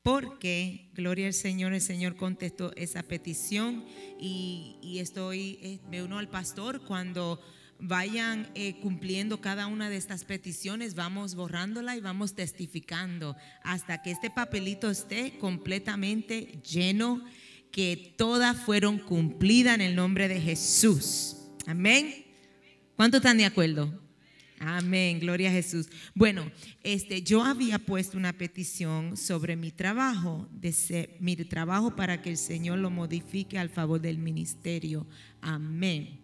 porque, 0.02 0.90
gloria 0.94 1.28
al 1.28 1.34
Señor, 1.34 1.74
el 1.74 1.80
Señor 1.80 2.16
contestó 2.16 2.74
esa 2.74 3.04
petición 3.04 3.84
y, 4.18 4.80
y 4.82 4.98
estoy, 4.98 5.60
eh, 5.62 5.80
me 5.88 6.02
uno 6.02 6.18
al 6.18 6.28
pastor 6.28 6.84
cuando 6.84 7.40
vayan 7.82 8.48
eh, 8.54 8.78
cumpliendo 8.80 9.40
cada 9.40 9.66
una 9.66 9.90
de 9.90 9.96
estas 9.96 10.24
peticiones, 10.24 10.94
vamos 10.94 11.34
borrándola 11.34 11.96
y 11.96 12.00
vamos 12.00 12.34
testificando 12.34 13.36
hasta 13.64 14.02
que 14.02 14.12
este 14.12 14.30
papelito 14.30 14.88
esté 14.88 15.36
completamente 15.38 16.60
lleno, 16.62 17.22
que 17.72 18.14
todas 18.16 18.56
fueron 18.56 18.98
cumplidas 18.98 19.74
en 19.74 19.80
el 19.80 19.96
nombre 19.96 20.28
de 20.28 20.40
Jesús. 20.40 21.36
Amén. 21.66 22.24
¿Cuántos 22.94 23.18
están 23.18 23.38
de 23.38 23.46
acuerdo? 23.46 24.00
Amén, 24.60 25.18
gloria 25.18 25.48
a 25.48 25.52
Jesús. 25.52 25.88
Bueno, 26.14 26.48
este, 26.84 27.22
yo 27.22 27.42
había 27.42 27.80
puesto 27.80 28.16
una 28.16 28.32
petición 28.32 29.16
sobre 29.16 29.56
mi 29.56 29.72
trabajo, 29.72 30.48
de 30.52 31.16
mi 31.18 31.34
trabajo 31.34 31.96
para 31.96 32.22
que 32.22 32.30
el 32.30 32.36
Señor 32.36 32.78
lo 32.78 32.90
modifique 32.90 33.58
al 33.58 33.70
favor 33.70 34.00
del 34.00 34.18
ministerio. 34.18 35.04
Amén. 35.40 36.21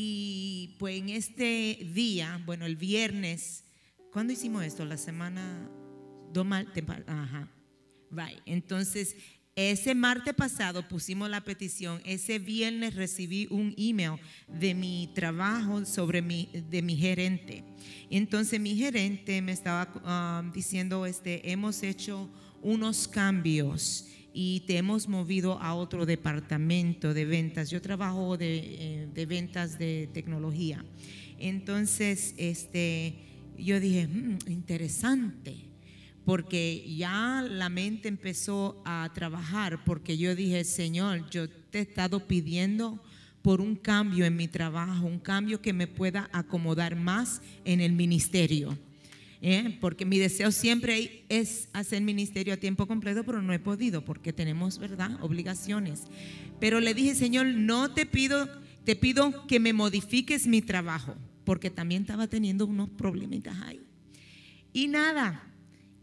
Y 0.00 0.76
pues 0.78 0.96
en 0.96 1.08
este 1.08 1.76
día, 1.92 2.40
bueno, 2.46 2.66
el 2.66 2.76
viernes, 2.76 3.64
¿cuándo 4.12 4.32
hicimos 4.32 4.62
esto? 4.62 4.84
La 4.84 4.96
semana, 4.96 5.68
dos 6.32 6.46
martes, 6.46 6.84
ajá. 7.08 7.50
Entonces, 8.46 9.16
ese 9.56 9.96
martes 9.96 10.34
pasado 10.34 10.86
pusimos 10.86 11.28
la 11.28 11.40
petición, 11.40 12.00
ese 12.04 12.38
viernes 12.38 12.94
recibí 12.94 13.48
un 13.50 13.74
email 13.76 14.20
de 14.46 14.72
mi 14.72 15.10
trabajo 15.16 15.84
sobre 15.84 16.22
mi, 16.22 16.48
de 16.70 16.80
mi 16.80 16.96
gerente. 16.96 17.64
Entonces 18.08 18.60
mi 18.60 18.76
gerente 18.76 19.42
me 19.42 19.50
estaba 19.50 20.40
um, 20.44 20.52
diciendo, 20.52 21.06
este, 21.06 21.50
hemos 21.50 21.82
hecho 21.82 22.30
unos 22.62 23.08
cambios 23.08 24.06
y 24.32 24.60
te 24.60 24.76
hemos 24.76 25.08
movido 25.08 25.60
a 25.60 25.74
otro 25.74 26.06
departamento 26.06 27.14
de 27.14 27.24
ventas. 27.24 27.70
Yo 27.70 27.80
trabajo 27.80 28.36
de, 28.36 29.06
eh, 29.14 29.26
ventas 29.26 29.78
de 29.78 30.08
tecnología. 30.12 30.84
Entonces, 31.38 32.34
este, 32.36 33.14
yo 33.58 33.80
dije, 33.80 34.06
mm, 34.06 34.38
interesante, 34.48 35.56
porque 36.24 36.84
ya 36.96 37.44
la 37.48 37.68
mente 37.68 38.08
empezó 38.08 38.82
a 38.84 39.10
trabajar, 39.14 39.82
porque 39.84 40.18
yo 40.18 40.34
dije, 40.34 40.64
Señor, 40.64 41.28
yo 41.30 41.48
te 41.48 41.78
he 41.78 41.82
estado 41.82 42.26
pidiendo 42.26 43.02
por 43.42 43.60
un 43.60 43.76
cambio 43.76 44.24
en 44.24 44.36
mi 44.36 44.48
trabajo, 44.48 45.06
un 45.06 45.20
cambio 45.20 45.62
que 45.62 45.72
me 45.72 45.86
pueda 45.86 46.28
acomodar 46.32 46.96
más 46.96 47.40
en 47.64 47.80
el 47.80 47.92
ministerio. 47.92 48.76
¿Eh? 49.42 49.76
porque 49.80 50.04
mi 50.04 50.18
deseo 50.18 50.50
siempre 50.50 51.24
es 51.28 51.68
hacer 51.72 52.02
ministerio 52.02 52.54
a 52.54 52.56
tiempo 52.56 52.86
completo, 52.86 53.24
pero 53.24 53.42
no 53.42 53.52
he 53.52 53.58
podido 53.58 54.04
porque 54.04 54.32
tenemos, 54.32 54.78
¿verdad?, 54.78 55.22
obligaciones. 55.22 56.04
Pero 56.60 56.80
le 56.80 56.94
dije, 56.94 57.14
Señor, 57.14 57.46
no 57.46 57.92
te 57.92 58.06
pido, 58.06 58.48
te 58.84 58.96
pido 58.96 59.46
que 59.46 59.60
me 59.60 59.72
modifiques 59.72 60.46
mi 60.46 60.62
trabajo, 60.62 61.14
porque 61.44 61.70
también 61.70 62.02
estaba 62.02 62.26
teniendo 62.26 62.66
unos 62.66 62.90
problemitas 62.90 63.56
ahí. 63.62 63.80
Y 64.72 64.88
nada, 64.88 65.42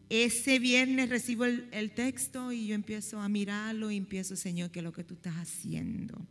ese 0.09 0.59
viernes 0.59 1.09
recibo 1.09 1.45
el, 1.45 1.67
el, 1.71 1.91
texto 1.91 2.51
y 2.51 2.67
yo 2.67 2.75
empiezo 2.75 3.19
a 3.19 3.29
mirarlo 3.29 3.91
y 3.91 3.97
empiezo, 3.97 4.35
Señor, 4.35 4.71
¿qué 4.71 4.79
es 4.79 4.83
lo 4.83 4.93
que 4.93 5.03
tú 5.03 5.15
estás 5.15 5.35
haciendo? 5.35 6.25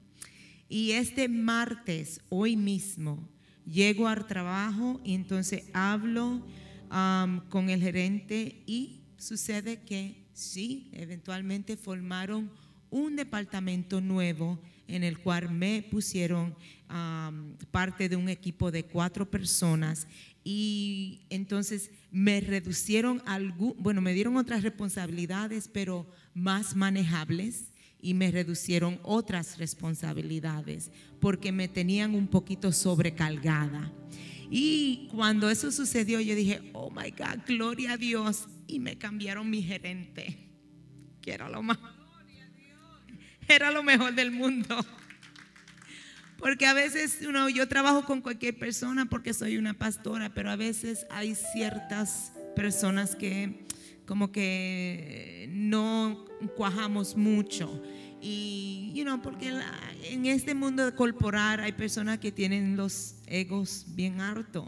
Y 0.69 0.93
este 0.93 1.29
martes, 1.29 2.21
hoy 2.31 2.57
mismo, 2.57 3.29
llego 3.67 4.09
al 4.09 4.27
trabajo 4.27 5.01
y 5.05 5.15
entonces 5.15 5.65
hablo 5.73 6.45
con 7.49 7.71
el 7.71 7.83
gerente 7.83 8.63
y 8.67 9.01
sucede 9.17 9.83
que 9.83 10.29
sí, 10.33 10.91
eventualmente 10.93 11.77
formaron 11.77 12.51
un 12.91 13.17
departamento 13.17 14.01
nuevo 14.01 14.61
en 14.87 15.03
el 15.03 15.19
cual 15.19 15.51
me 15.51 15.83
pusieron 15.83 16.55
parte 17.73 18.09
de 18.09 18.15
un 18.15 18.29
equipo 18.29 18.71
de 18.71 18.85
cuatro 18.85 19.29
personas 19.29 20.07
y 20.45 21.23
entonces 21.31 21.91
me 22.13 22.41
reducieron, 22.41 23.23
algún, 23.27 23.75
bueno, 23.79 24.01
me 24.01 24.13
dieron 24.13 24.37
otras 24.37 24.63
responsabilidades, 24.63 25.69
pero 25.73 26.07
más 26.35 26.77
manejables 26.77 27.73
y 28.01 28.15
me 28.15 28.31
reducieron 28.31 29.01
otras 29.03 29.59
responsabilidades 29.59 30.93
porque 31.19 31.51
me 31.51 31.67
tenían 31.67 32.15
un 32.15 32.29
poquito 32.29 32.71
sobrecargada. 32.71 33.91
Y 34.51 35.09
cuando 35.13 35.51
eso 35.51 35.73
sucedió, 35.73 36.21
yo 36.21 36.35
dije, 36.35 36.71
oh 36.73 36.91
my 36.91 37.11
God, 37.11 37.41
gloria 37.47 37.93
a 37.93 37.97
Dios. 37.97 38.47
Y 38.67 38.81
me 38.81 38.97
cambiaron 38.97 39.49
mi 39.51 39.63
gerente, 39.63 40.39
que 41.21 41.33
era 41.33 41.49
lo 41.49 41.63
más, 41.63 41.79
era 43.49 43.71
lo 43.71 43.83
mejor 43.83 44.15
del 44.15 44.31
mundo. 44.31 44.85
Porque 46.39 46.67
a 46.67 46.75
veces 46.75 47.21
uno, 47.27 47.49
yo 47.49 47.69
trabajo 47.69 48.05
con 48.05 48.21
cualquier 48.21 48.59
persona 48.59 49.07
porque 49.07 49.33
soy 49.33 49.57
una 49.57 49.75
pastora, 49.75 50.35
pero 50.35 50.51
a 50.51 50.57
veces 50.57 51.07
hay 51.11 51.35
ciertas 51.35 52.33
personas 52.55 53.17
que 53.17 53.65
como 54.07 54.31
que 54.31 55.49
no 55.51 56.27
cuajamos 56.57 57.17
mucho. 57.17 57.83
Y, 58.27 58.91
you 58.95 59.05
know, 59.05 59.21
porque 59.21 59.53
en 60.05 60.25
este 60.25 60.55
mundo 60.55 60.95
corporal 60.97 61.61
hay 61.61 61.73
personas 61.73 62.19
que 62.19 62.33
tienen 62.33 62.75
los 62.75 63.17
egos 63.27 63.85
bien 63.89 64.19
hartos. 64.19 64.65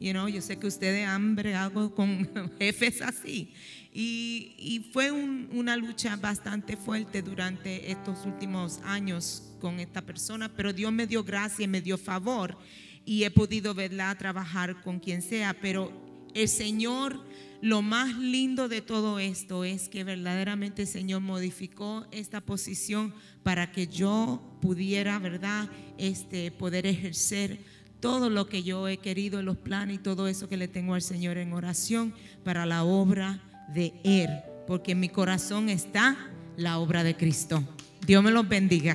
You 0.00 0.12
know, 0.12 0.26
yo 0.26 0.40
sé 0.40 0.58
que 0.58 0.66
ustedes 0.66 1.06
han 1.06 1.36
bregado 1.36 1.94
con 1.94 2.26
jefes 2.58 3.02
así. 3.02 3.52
Y, 3.92 4.54
y 4.58 4.90
fue 4.90 5.12
una 5.12 5.76
lucha 5.76 6.16
bastante 6.16 6.78
fuerte 6.78 7.20
durante 7.20 7.92
estos 7.92 8.24
últimos 8.24 8.80
años 8.84 9.52
con 9.60 9.80
esta 9.80 10.00
persona, 10.00 10.50
pero 10.56 10.72
Dios 10.72 10.90
me 10.90 11.06
dio 11.06 11.22
gracia 11.22 11.68
me 11.68 11.82
dio 11.82 11.98
favor 11.98 12.56
y 13.04 13.24
he 13.24 13.30
podido 13.30 13.74
verla 13.74 14.16
trabajar 14.16 14.80
con 14.82 14.98
quien 14.98 15.20
sea, 15.20 15.52
pero 15.52 15.92
el 16.34 16.48
Señor 16.48 17.22
lo 17.64 17.80
más 17.80 18.14
lindo 18.18 18.68
de 18.68 18.82
todo 18.82 19.18
esto 19.18 19.64
es 19.64 19.88
que 19.88 20.04
verdaderamente 20.04 20.82
el 20.82 20.88
Señor 20.88 21.22
modificó 21.22 22.06
esta 22.10 22.42
posición 22.42 23.14
para 23.42 23.72
que 23.72 23.86
yo 23.86 24.42
pudiera, 24.60 25.18
¿verdad? 25.18 25.70
Este, 25.96 26.50
poder 26.50 26.84
ejercer 26.84 27.60
todo 28.00 28.28
lo 28.28 28.50
que 28.50 28.64
yo 28.64 28.86
he 28.86 28.98
querido, 28.98 29.40
los 29.40 29.56
planes 29.56 29.96
y 29.96 29.98
todo 29.98 30.28
eso 30.28 30.46
que 30.46 30.58
le 30.58 30.68
tengo 30.68 30.92
al 30.92 31.00
Señor 31.00 31.38
en 31.38 31.54
oración 31.54 32.12
para 32.44 32.66
la 32.66 32.84
obra 32.84 33.42
de 33.72 33.94
Él, 34.04 34.28
porque 34.66 34.92
en 34.92 35.00
mi 35.00 35.08
corazón 35.08 35.70
está 35.70 36.18
la 36.58 36.76
obra 36.76 37.02
de 37.02 37.16
Cristo. 37.16 37.64
Dios 38.06 38.22
me 38.22 38.30
los 38.30 38.46
bendiga. 38.46 38.94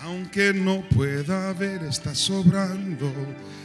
Aunque 0.00 0.52
no 0.52 0.82
pueda 0.88 1.52
ver, 1.52 1.84
está 1.84 2.16
sobrando 2.16 3.12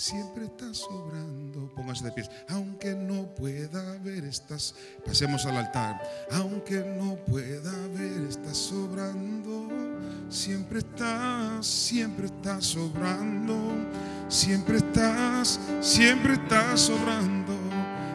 siempre 0.00 0.46
está 0.46 0.72
sobrando. 0.72 1.70
Póngase 1.76 2.04
de 2.04 2.12
pies. 2.12 2.30
Aunque 2.48 2.94
no 2.94 3.34
pueda 3.34 3.98
ver, 3.98 4.24
estás. 4.24 4.74
Pasemos 5.04 5.44
al 5.44 5.58
altar. 5.58 6.00
Aunque 6.32 6.78
no 6.98 7.16
pueda 7.16 7.72
ver, 7.88 8.22
estás 8.28 8.56
sobrando. 8.56 9.68
Siempre 10.30 10.78
estás, 10.78 11.66
siempre 11.66 12.26
estás 12.26 12.64
sobrando. 12.64 13.54
Siempre 14.28 14.78
estás, 14.78 15.60
siempre 15.80 16.34
estás 16.34 16.80
sobrando. 16.80 17.58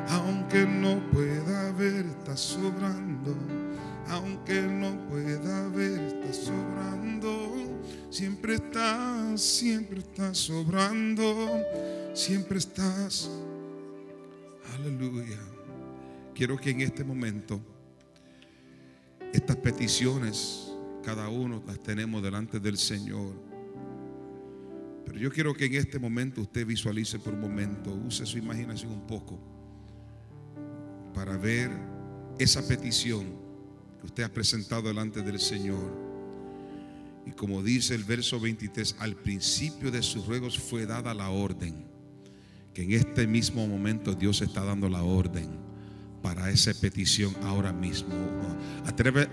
Aunque 0.09 0.65
no 0.65 0.99
pueda 1.11 1.71
ver, 1.73 2.05
estás 2.07 2.39
sobrando. 2.39 3.64
Aunque 4.07 4.61
no 4.61 5.07
pueda 5.09 5.67
ver, 5.69 5.99
estás 5.99 6.37
sobrando 6.37 7.05
Siempre 8.15 8.55
estás, 8.55 9.41
siempre 9.41 9.99
estás 9.99 10.37
sobrando, 10.37 11.61
siempre 12.13 12.59
estás. 12.59 13.29
Aleluya. 14.73 15.37
Quiero 16.33 16.55
que 16.55 16.69
en 16.69 16.79
este 16.79 17.03
momento 17.03 17.59
estas 19.33 19.57
peticiones, 19.57 20.71
cada 21.03 21.27
uno 21.27 21.61
las 21.67 21.77
tenemos 21.83 22.23
delante 22.23 22.61
del 22.61 22.77
Señor. 22.77 23.33
Pero 25.05 25.17
yo 25.17 25.29
quiero 25.29 25.53
que 25.53 25.65
en 25.65 25.75
este 25.75 25.99
momento 25.99 26.39
usted 26.39 26.65
visualice 26.65 27.19
por 27.19 27.33
un 27.33 27.41
momento, 27.41 27.93
use 27.93 28.25
su 28.25 28.37
imaginación 28.37 28.93
un 28.93 29.05
poco 29.05 29.37
para 31.13 31.35
ver 31.35 31.69
esa 32.39 32.65
petición 32.65 33.44
usted 34.05 34.23
ha 34.23 34.33
presentado 34.33 34.83
delante 34.83 35.21
del 35.21 35.39
Señor. 35.39 36.05
Y 37.25 37.31
como 37.31 37.63
dice 37.63 37.95
el 37.95 38.03
verso 38.03 38.39
23, 38.39 38.97
al 38.99 39.15
principio 39.15 39.91
de 39.91 40.03
sus 40.03 40.25
ruegos 40.25 40.57
fue 40.59 40.85
dada 40.85 41.13
la 41.13 41.29
orden. 41.29 41.85
Que 42.73 42.83
en 42.83 42.91
este 42.91 43.25
mismo 43.25 43.67
momento 43.67 44.13
Dios 44.13 44.41
está 44.41 44.63
dando 44.63 44.89
la 44.89 45.03
orden 45.03 45.49
para 46.21 46.49
esa 46.49 46.73
petición 46.73 47.35
ahora 47.43 47.71
mismo. 47.71 48.13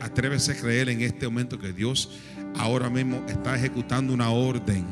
atrévese 0.00 0.52
a 0.52 0.56
creer 0.56 0.88
en 0.88 1.00
este 1.00 1.26
momento 1.26 1.58
que 1.58 1.72
Dios 1.72 2.10
ahora 2.56 2.90
mismo 2.90 3.24
está 3.28 3.56
ejecutando 3.56 4.12
una 4.12 4.30
orden 4.30 4.84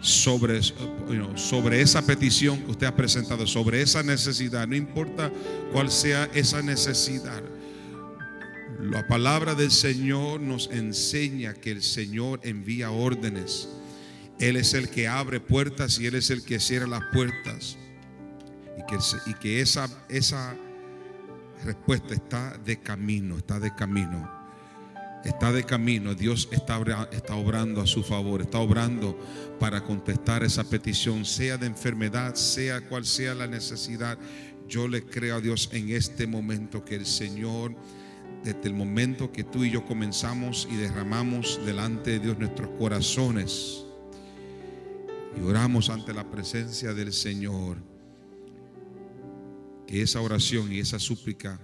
sobre, 0.00 0.60
sobre 1.34 1.80
esa 1.80 2.02
petición 2.02 2.58
que 2.62 2.70
usted 2.70 2.86
ha 2.86 2.96
presentado, 2.96 3.46
sobre 3.46 3.82
esa 3.82 4.02
necesidad, 4.02 4.66
no 4.66 4.76
importa 4.76 5.30
cuál 5.72 5.90
sea 5.90 6.28
esa 6.32 6.62
necesidad. 6.62 7.42
La 8.90 9.06
palabra 9.06 9.54
del 9.54 9.70
Señor 9.70 10.40
nos 10.40 10.68
enseña 10.72 11.54
que 11.54 11.70
el 11.70 11.80
Señor 11.80 12.40
envía 12.42 12.90
órdenes. 12.90 13.68
Él 14.40 14.56
es 14.56 14.74
el 14.74 14.90
que 14.90 15.06
abre 15.06 15.38
puertas 15.38 16.00
y 16.00 16.06
Él 16.06 16.16
es 16.16 16.28
el 16.30 16.42
que 16.42 16.58
cierra 16.58 16.88
las 16.88 17.04
puertas. 17.12 17.78
Y 19.28 19.34
que, 19.34 19.60
esa, 19.60 20.56
respuesta 21.62 22.14
está 22.14 22.58
de 22.64 22.80
camino, 22.80 23.38
está 23.38 23.60
de 23.60 23.72
camino. 23.72 24.28
Está 25.24 25.52
de 25.52 25.62
camino. 25.62 26.16
Dios 26.16 26.48
está 26.50 26.76
obrando 27.36 27.82
a 27.82 27.86
su 27.86 28.02
favor, 28.02 28.42
está 28.42 28.58
obrando 28.58 29.16
para 29.60 29.84
contestar 29.84 30.42
esa 30.42 30.64
petición, 30.64 31.24
sea 31.24 31.56
de 31.56 31.66
enfermedad, 31.66 32.34
sea 32.34 32.80
cual 32.80 33.06
sea 33.06 33.36
la 33.36 33.46
necesidad. 33.46 34.18
Yo 34.66 34.88
le 34.88 35.04
creo 35.04 35.36
a 35.36 35.40
Dios 35.40 35.70
en 35.72 35.90
este 35.90 36.26
momento 36.26 36.84
que 36.84 36.96
el 36.96 37.06
Señor 37.06 37.76
desde 38.44 38.68
el 38.68 38.74
momento 38.74 39.32
que 39.32 39.44
tú 39.44 39.64
y 39.64 39.70
yo 39.70 39.84
comenzamos 39.84 40.66
y 40.70 40.76
derramamos 40.76 41.60
delante 41.64 42.12
de 42.12 42.18
Dios 42.20 42.38
nuestros 42.38 42.70
corazones 42.78 43.84
y 45.36 45.42
oramos 45.42 45.90
ante 45.90 46.12
la 46.12 46.28
presencia 46.28 46.92
del 46.94 47.12
Señor, 47.12 47.76
que 49.86 50.02
esa 50.02 50.20
oración 50.20 50.72
y 50.72 50.78
esa 50.78 50.98
súplica 50.98 51.60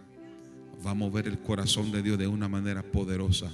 va 0.85 0.91
a 0.91 0.95
mover 0.95 1.27
el 1.27 1.39
corazón 1.39 1.91
de 1.91 2.03
Dios 2.03 2.19
de 2.19 2.27
una 2.27 2.49
manera 2.49 2.83
poderosa. 2.83 3.51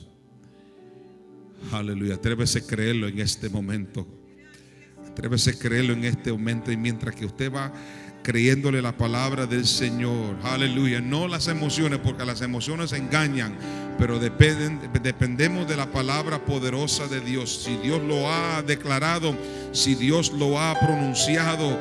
Aleluya. 1.70 2.14
Atrévese 2.14 2.58
a 2.58 2.66
creerlo 2.66 3.06
en 3.06 3.20
este 3.20 3.48
momento. 3.48 4.06
Atrévese 5.08 5.50
a 5.50 5.58
creerlo 5.58 5.92
en 5.92 6.04
este 6.04 6.32
momento. 6.32 6.72
Y 6.72 6.76
mientras 6.76 7.14
que 7.14 7.24
usted 7.24 7.52
va 7.52 7.72
creyéndole 8.22 8.82
la 8.82 8.92
palabra 8.92 9.46
del 9.46 9.66
Señor. 9.66 10.36
Aleluya. 10.42 11.00
No 11.00 11.28
las 11.28 11.48
emociones, 11.48 11.98
porque 12.02 12.24
las 12.24 12.40
emociones 12.40 12.92
engañan, 12.92 13.56
pero 13.98 14.18
dependemos 14.18 15.68
de 15.68 15.76
la 15.76 15.86
palabra 15.86 16.44
poderosa 16.44 17.06
de 17.08 17.20
Dios. 17.20 17.62
Si 17.64 17.76
Dios 17.76 18.02
lo 18.02 18.30
ha 18.32 18.62
declarado, 18.62 19.36
si 19.72 19.94
Dios 19.94 20.32
lo 20.32 20.60
ha 20.60 20.78
pronunciado, 20.78 21.78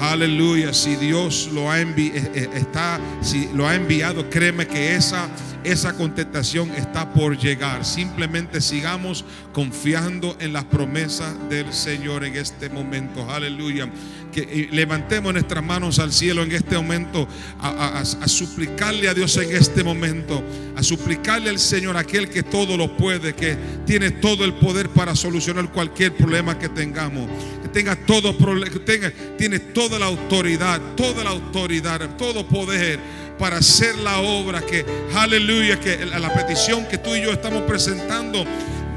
Aleluya, 0.00 0.72
si 0.72 0.96
Dios 0.96 1.50
lo 1.52 1.70
ha, 1.70 1.80
eh, 1.80 1.86
eh, 1.96 2.48
está, 2.54 2.98
si 3.20 3.48
lo 3.54 3.66
ha 3.66 3.74
enviado, 3.74 4.28
créeme 4.28 4.66
que 4.66 4.96
esa, 4.96 5.28
esa 5.64 5.94
contestación 5.94 6.70
está 6.76 7.12
por 7.12 7.38
llegar. 7.38 7.84
Simplemente 7.84 8.60
sigamos 8.60 9.24
confiando 9.52 10.36
en 10.38 10.52
las 10.52 10.64
promesas 10.64 11.34
del 11.48 11.72
Señor 11.72 12.24
en 12.24 12.36
este 12.36 12.68
momento. 12.68 13.28
Aleluya. 13.30 13.88
Que 14.32 14.68
levantemos 14.72 15.32
nuestras 15.32 15.64
manos 15.64 15.98
al 15.98 16.12
cielo 16.12 16.42
en 16.42 16.52
este 16.52 16.76
momento 16.76 17.26
a, 17.60 18.04
suplicarle 18.26 19.08
a 19.08 19.14
Dios 19.14 19.36
en 19.36 19.56
este 19.56 19.82
momento, 19.84 20.42
a 20.76 20.82
suplicarle 20.82 21.50
al 21.50 21.58
Señor, 21.58 21.96
aquel 21.96 22.28
que 22.28 22.42
todo 22.42 22.76
lo 22.76 22.96
puede, 22.96 23.34
que 23.34 23.56
tiene 23.86 24.10
todo 24.10 24.44
el 24.44 24.54
poder 24.54 24.88
para 24.88 25.14
solucionar 25.14 25.70
cualquier 25.70 26.14
problema 26.14 26.58
que 26.58 26.68
tengamos, 26.68 27.28
que 27.62 27.68
tenga 27.68 27.94
todo 27.94 28.36
que 28.36 28.80
tenga, 28.80 29.12
tiene 29.38 29.60
toda 29.60 29.98
la 29.98 30.06
autoridad, 30.06 30.80
toda 30.96 31.22
la 31.22 31.30
autoridad, 31.30 32.16
todo 32.16 32.46
poder 32.46 32.98
para 33.38 33.58
hacer 33.58 33.96
la 33.96 34.18
obra 34.18 34.60
que, 34.60 34.84
aleluya, 35.14 35.78
que 35.80 36.04
la 36.06 36.32
petición 36.32 36.86
que 36.86 36.98
tú 36.98 37.14
y 37.14 37.22
yo 37.22 37.32
estamos 37.32 37.62
presentando 37.62 38.44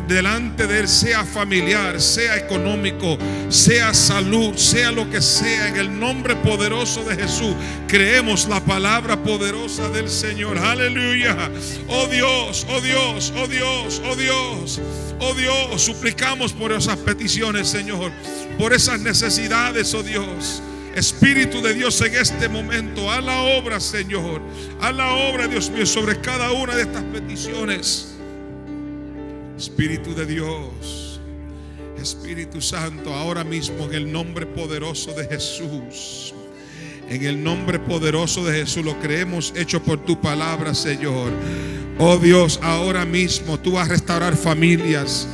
delante 0.07 0.67
de 0.67 0.79
Él, 0.79 0.87
sea 0.87 1.25
familiar, 1.25 1.99
sea 1.99 2.37
económico, 2.37 3.17
sea 3.49 3.93
salud, 3.93 4.55
sea 4.55 4.91
lo 4.91 5.09
que 5.09 5.21
sea, 5.21 5.67
en 5.67 5.77
el 5.77 5.99
nombre 5.99 6.35
poderoso 6.37 7.03
de 7.03 7.15
Jesús, 7.15 7.53
creemos 7.87 8.47
la 8.47 8.63
palabra 8.63 9.21
poderosa 9.21 9.89
del 9.89 10.09
Señor. 10.09 10.57
Aleluya. 10.57 11.51
Oh 11.87 12.07
Dios, 12.07 12.65
oh 12.69 12.81
Dios, 12.81 13.33
oh 13.37 13.47
Dios, 13.47 14.01
oh 14.05 14.15
Dios, 14.15 14.81
oh 15.19 15.33
Dios, 15.33 15.81
suplicamos 15.81 16.53
por 16.53 16.71
esas 16.71 16.97
peticiones, 16.97 17.67
Señor, 17.67 18.11
por 18.57 18.73
esas 18.73 18.99
necesidades, 19.01 19.93
oh 19.93 20.03
Dios. 20.03 20.61
Espíritu 20.97 21.61
de 21.61 21.75
Dios 21.75 22.01
en 22.01 22.15
este 22.15 22.49
momento, 22.49 23.11
a 23.11 23.21
la 23.21 23.43
obra, 23.43 23.79
Señor, 23.79 24.41
a 24.81 24.91
la 24.91 25.13
obra, 25.13 25.47
Dios 25.47 25.69
mío, 25.69 25.85
sobre 25.85 26.19
cada 26.19 26.51
una 26.51 26.75
de 26.75 26.81
estas 26.81 27.03
peticiones. 27.03 28.15
Espíritu 29.55 30.15
de 30.15 30.25
Dios, 30.25 31.21
Espíritu 32.01 32.61
Santo, 32.61 33.13
ahora 33.13 33.43
mismo 33.43 33.85
en 33.85 33.93
el 33.93 34.11
nombre 34.11 34.47
poderoso 34.47 35.13
de 35.13 35.27
Jesús. 35.27 36.33
En 37.07 37.23
el 37.23 37.43
nombre 37.43 37.77
poderoso 37.77 38.43
de 38.43 38.61
Jesús 38.61 38.83
lo 38.83 38.99
creemos 38.99 39.53
hecho 39.55 39.83
por 39.83 40.03
tu 40.03 40.19
palabra, 40.19 40.73
Señor. 40.73 41.31
Oh 41.99 42.17
Dios, 42.17 42.59
ahora 42.63 43.05
mismo 43.05 43.59
tú 43.59 43.73
vas 43.73 43.87
a 43.87 43.91
restaurar 43.91 44.35
familias. 44.35 45.27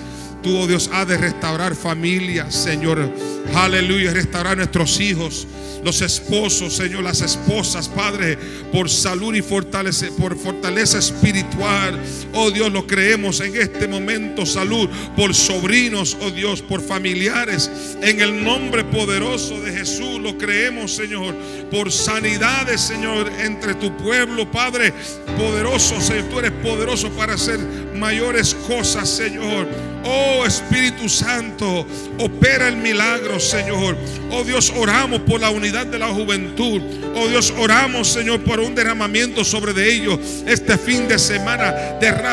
Tú, 0.44 0.58
oh 0.58 0.68
Dios, 0.68 0.90
has 0.92 1.08
de 1.08 1.18
restaurar 1.18 1.76
familias, 1.76 2.54
Señor. 2.54 3.10
Aleluya, 3.56 4.14
restaurar 4.14 4.58
nuestros 4.58 5.00
hijos 5.00 5.48
los 5.84 6.02
esposos, 6.02 6.74
Señor, 6.76 7.04
las 7.04 7.22
esposas, 7.22 7.90
Padre, 7.90 8.38
por 8.72 8.90
salud 8.90 9.36
y 9.36 9.42
fortaleza, 9.42 10.08
por 10.18 10.38
fortaleza 10.38 10.98
espiritual. 10.98 12.00
Oh 12.34 12.52
Dios, 12.52 12.72
lo 12.72 12.88
creemos 12.88 13.42
en 13.42 13.56
este 13.56 13.88
momento, 13.88 14.46
salud, 14.46 14.90
por 15.16 15.36
sobrinos, 15.36 16.18
oh 16.22 16.32
Dios, 16.32 16.62
por 16.62 16.82
familiares, 16.82 17.70
en 18.02 18.22
el 18.22 18.44
nombre 18.44 18.84
poderoso 18.86 19.60
de 19.60 19.74
Jesús, 19.74 20.20
lo 20.22 20.38
creemos, 20.38 20.96
Señor, 20.96 21.36
por 21.70 21.92
sanidades, 21.92 22.82
Señor, 22.82 23.30
entre 23.40 23.76
tu 23.76 23.96
pueblo, 23.98 24.50
Padre, 24.50 24.94
poderoso, 25.38 26.00
Señor, 26.00 26.30
tú 26.30 26.40
eres 26.40 26.52
poderoso 26.52 27.10
para 27.12 27.34
hacer 27.34 27.60
mayores 27.96 28.56
cosas, 28.68 29.10
Señor. 29.10 29.93
Oh 30.06 30.46
Espíritu 30.46 31.08
Santo, 31.08 31.88
opera 32.20 32.68
el 32.68 32.78
milagro, 32.78 33.40
Señor. 33.40 33.96
Oh 34.32 34.44
Dios, 34.44 34.74
oramos 34.76 35.22
por 35.22 35.40
la 35.40 35.50
unidad 35.50 35.86
de 35.86 36.00
la 36.00 36.08
juventud. 36.08 36.82
Oh 37.16 37.28
Dios, 37.28 37.54
oramos, 37.58 38.10
Señor, 38.10 38.44
por 38.44 38.60
un 38.60 38.76
derramamiento 38.76 39.44
sobre 39.46 39.74
de 39.74 39.94
ellos 39.94 40.20
este 40.46 40.78
fin 40.78 41.08
de 41.08 41.18
semana. 41.18 41.74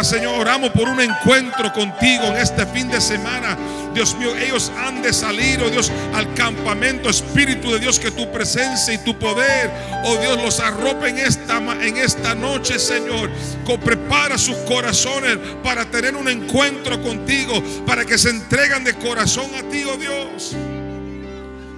Señor, 0.03 0.41
oramos 0.41 0.71
por 0.71 0.89
un 0.89 1.01
encuentro 1.01 1.73
contigo 1.73 2.25
en 2.25 2.37
este 2.37 2.67
fin 2.67 2.89
de 2.89 3.01
semana. 3.01 3.57
Dios 3.95 4.15
mío, 4.17 4.37
ellos 4.37 4.71
han 4.77 5.03
de 5.03 5.13
salir, 5.13 5.61
oh 5.63 5.71
Dios, 5.71 5.91
al 6.15 6.33
campamento, 6.35 7.11
Espíritu 7.11 7.73
de 7.73 7.81
Dios, 7.81 7.99
que 7.99 8.11
tu 8.11 8.31
presencia 8.31 8.95
y 8.95 8.99
tu 8.99 9.19
poder, 9.19 9.71
oh 10.05 10.17
Dios, 10.19 10.43
los 10.43 10.61
arrope 10.61 11.09
en 11.09 11.19
esta, 11.19 11.59
en 11.59 11.97
esta 11.97 12.35
noche, 12.35 12.79
Señor. 12.79 13.31
Prepara 13.85 14.37
sus 14.37 14.57
corazones 14.59 15.39
para 15.63 15.85
tener 15.85 16.17
un 16.17 16.29
encuentro 16.29 17.01
contigo, 17.03 17.63
para 17.87 18.05
que 18.05 18.19
se 18.19 18.31
entregan 18.31 18.83
de 18.83 18.95
corazón 18.95 19.51
a 19.57 19.63
ti, 19.63 19.85
oh 19.85 19.97
Dios. 19.97 20.57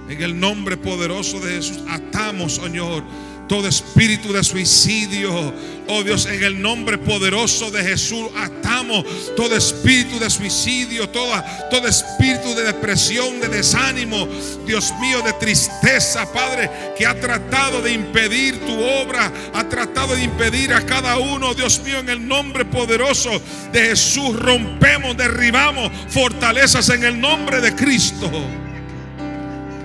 En 0.09 0.21
el 0.21 0.39
nombre 0.39 0.75
poderoso 0.75 1.39
de 1.39 1.53
Jesús, 1.53 1.83
atamos, 1.89 2.55
Señor 2.55 3.03
todo 3.47 3.67
espíritu 3.67 4.31
de 4.31 4.43
suicidio. 4.43 5.53
Oh 5.87 6.01
Dios, 6.01 6.25
en 6.25 6.41
el 6.43 6.61
nombre 6.61 6.97
poderoso 6.97 7.69
de 7.69 7.83
Jesús 7.83 8.29
atamos 8.37 9.05
todo 9.35 9.55
espíritu 9.55 10.17
de 10.17 10.29
suicidio, 10.29 11.09
toda, 11.09 11.69
todo 11.69 11.87
espíritu 11.87 12.55
de 12.55 12.63
depresión, 12.63 13.41
de 13.41 13.49
desánimo, 13.49 14.27
Dios 14.65 14.93
mío, 15.01 15.21
de 15.21 15.33
tristeza, 15.33 16.31
Padre, 16.31 16.69
que 16.97 17.05
ha 17.05 17.19
tratado 17.19 17.81
de 17.81 17.91
impedir 17.91 18.59
tu 18.61 18.81
obra, 18.81 19.31
ha 19.53 19.63
tratado 19.67 20.15
de 20.15 20.23
impedir 20.23 20.73
a 20.73 20.85
cada 20.85 21.17
uno, 21.17 21.53
Dios 21.53 21.81
mío, 21.83 21.99
en 21.99 22.09
el 22.09 22.25
nombre 22.25 22.63
poderoso 22.63 23.41
de 23.73 23.81
Jesús, 23.87 24.39
rompemos, 24.39 25.17
derribamos 25.17 25.91
fortalezas 26.07 26.87
en 26.89 27.03
el 27.03 27.19
nombre 27.19 27.59
de 27.59 27.75
Cristo. 27.75 28.31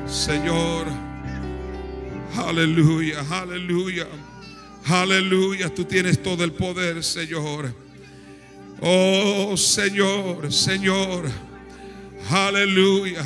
Señor. 0.06 1.07
Aleluya, 2.46 3.24
aleluya. 3.30 4.06
Aleluya, 4.86 5.68
tú 5.74 5.84
tienes 5.84 6.22
todo 6.22 6.44
el 6.44 6.52
poder, 6.52 7.02
Señor. 7.02 7.74
Oh, 8.80 9.56
Señor, 9.56 10.52
Señor. 10.52 11.30
Aleluya. 12.30 13.24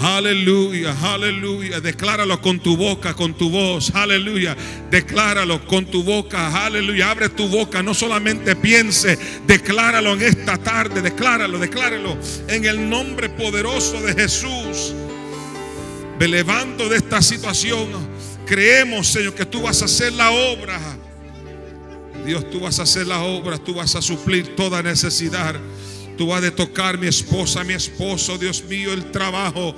Aleluya, 0.00 0.96
aleluya. 1.02 1.80
Decláralo 1.80 2.40
con 2.40 2.60
tu 2.60 2.76
boca, 2.76 3.12
con 3.12 3.34
tu 3.34 3.50
voz. 3.50 3.92
Aleluya. 3.94 4.56
Decláralo 4.90 5.66
con 5.66 5.84
tu 5.84 6.02
boca. 6.02 6.64
Aleluya. 6.64 7.10
Abre 7.10 7.28
tu 7.28 7.48
boca. 7.48 7.82
No 7.82 7.92
solamente 7.92 8.56
piense. 8.56 9.18
Decláralo 9.46 10.14
en 10.14 10.22
esta 10.22 10.56
tarde. 10.56 11.02
Decláralo, 11.02 11.58
decláralo. 11.58 12.16
En 12.48 12.64
el 12.64 12.88
nombre 12.88 13.28
poderoso 13.28 14.00
de 14.00 14.14
Jesús 14.14 14.94
me 16.20 16.28
levanto 16.28 16.86
de 16.90 16.98
esta 16.98 17.22
situación. 17.22 17.88
Creemos, 18.44 19.06
Señor, 19.08 19.34
que 19.34 19.46
tú 19.46 19.62
vas 19.62 19.80
a 19.80 19.86
hacer 19.86 20.12
la 20.12 20.30
obra. 20.30 20.78
Dios, 22.26 22.50
tú 22.50 22.60
vas 22.60 22.78
a 22.78 22.82
hacer 22.82 23.06
la 23.06 23.22
obra, 23.22 23.56
tú 23.56 23.72
vas 23.72 23.96
a 23.96 24.02
suplir 24.02 24.54
toda 24.54 24.82
necesidad. 24.82 25.54
Tú 26.18 26.26
vas 26.26 26.44
a 26.44 26.50
tocar 26.54 26.98
mi 26.98 27.06
esposa, 27.06 27.64
mi 27.64 27.72
esposo, 27.72 28.36
Dios 28.36 28.62
mío, 28.64 28.92
el 28.92 29.10
trabajo. 29.10 29.74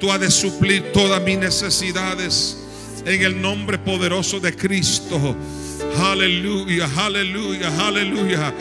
Tú 0.00 0.10
has 0.10 0.18
de 0.18 0.32
suplir 0.32 0.90
todas 0.92 1.22
mis 1.22 1.38
necesidades 1.38 2.58
en 3.06 3.22
el 3.22 3.40
nombre 3.40 3.78
poderoso 3.78 4.40
de 4.40 4.52
Cristo. 4.52 5.36
Aleluya, 5.96 6.90
aleluya, 6.96 7.86
aleluya. 7.86 8.52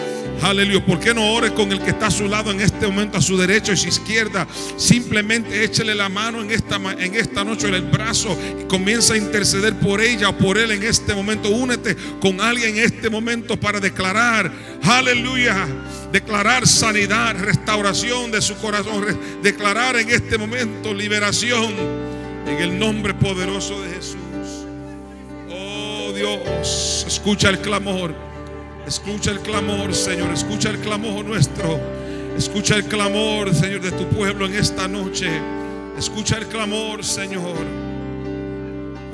Aleluya. 0.42 0.86
¿Por 0.86 1.00
qué 1.00 1.14
no 1.14 1.34
ore 1.34 1.54
con 1.54 1.72
el 1.72 1.80
que 1.80 1.92
está 1.92 2.08
a 2.08 2.12
su 2.12 2.28
lado 2.28 2.52
en 2.52 2.60
este 2.60 2.88
momento, 2.88 3.18
a 3.18 3.22
su 3.22 3.38
derecha 3.38 3.74
y 3.74 3.78
su 3.78 3.88
izquierda? 3.88 4.48
Simplemente 4.78 5.64
échele 5.64 5.96
la 5.96 6.10
mano 6.10 6.42
en 6.42 6.52
esta, 6.52 6.76
en 6.76 7.16
esta 7.16 7.44
noche, 7.44 7.68
en 7.68 7.76
el 7.76 7.84
brazo 7.84 8.38
y 8.62 8.66
comienza 8.66 9.14
a 9.14 9.18
interceder 9.18 9.80
por 9.80 10.02
ella 10.02 10.30
o 10.30 10.38
por 10.38 10.58
él 10.58 10.72
en 10.72 10.84
este 10.84 11.14
momento. 11.14 11.50
Únete 11.50 11.96
con 12.20 12.42
alguien 12.42 12.78
en 12.78 12.84
este 12.84 13.10
momento 13.10 13.60
para 13.60 13.80
declarar, 13.80 14.52
aleluya, 14.84 15.68
declarar 16.12 16.68
sanidad, 16.68 17.36
restauración 17.38 18.32
de 18.32 18.42
su 18.42 18.56
corazón, 18.56 19.06
declarar 19.42 19.96
en 19.98 20.10
este 20.10 20.38
momento 20.38 20.94
liberación 20.94 21.74
en 22.48 22.58
el 22.58 22.78
nombre 22.78 23.14
poderoso 23.14 23.82
de 23.82 23.90
Jesús. 23.96 24.18
Oh 25.50 26.12
Dios, 26.14 27.06
escucha 27.08 27.50
el 27.50 27.60
clamor. 27.60 28.33
Escucha 28.86 29.32
el 29.32 29.40
clamor, 29.40 29.96
Señor. 29.96 30.32
Escucha 30.34 30.70
el 30.70 30.80
clamor 30.80 31.24
nuestro. 31.24 31.80
Escucha 32.38 32.76
el 32.76 32.86
clamor, 32.86 33.54
Señor, 33.56 33.82
de 33.82 33.92
tu 33.92 34.08
pueblo 34.10 34.46
en 34.46 34.56
esta 34.56 34.88
noche. 34.90 35.30
Escucha 35.98 36.38
el 36.38 36.48
clamor, 36.48 37.04
Señor. 37.04 37.66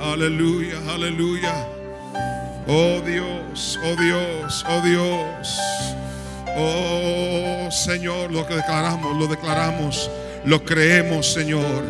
Aleluya, 0.02 0.80
aleluya. 0.88 1.68
Oh 2.68 3.02
Dios, 3.06 3.80
oh 3.84 4.02
Dios, 4.02 4.66
oh 4.68 4.82
Dios. 4.82 5.60
Oh 6.58 7.70
Señor, 7.72 8.32
lo 8.32 8.48
que 8.48 8.56
declaramos, 8.56 9.18
lo 9.18 9.28
declaramos, 9.28 10.10
lo 10.46 10.64
creemos, 10.64 11.32
Señor. 11.32 11.84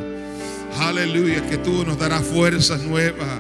Aleluya, 0.80 1.48
que 1.48 1.58
tú 1.58 1.86
nos 1.86 1.98
darás 1.98 2.24
fuerzas 2.24 2.82
nuevas. 2.82 3.40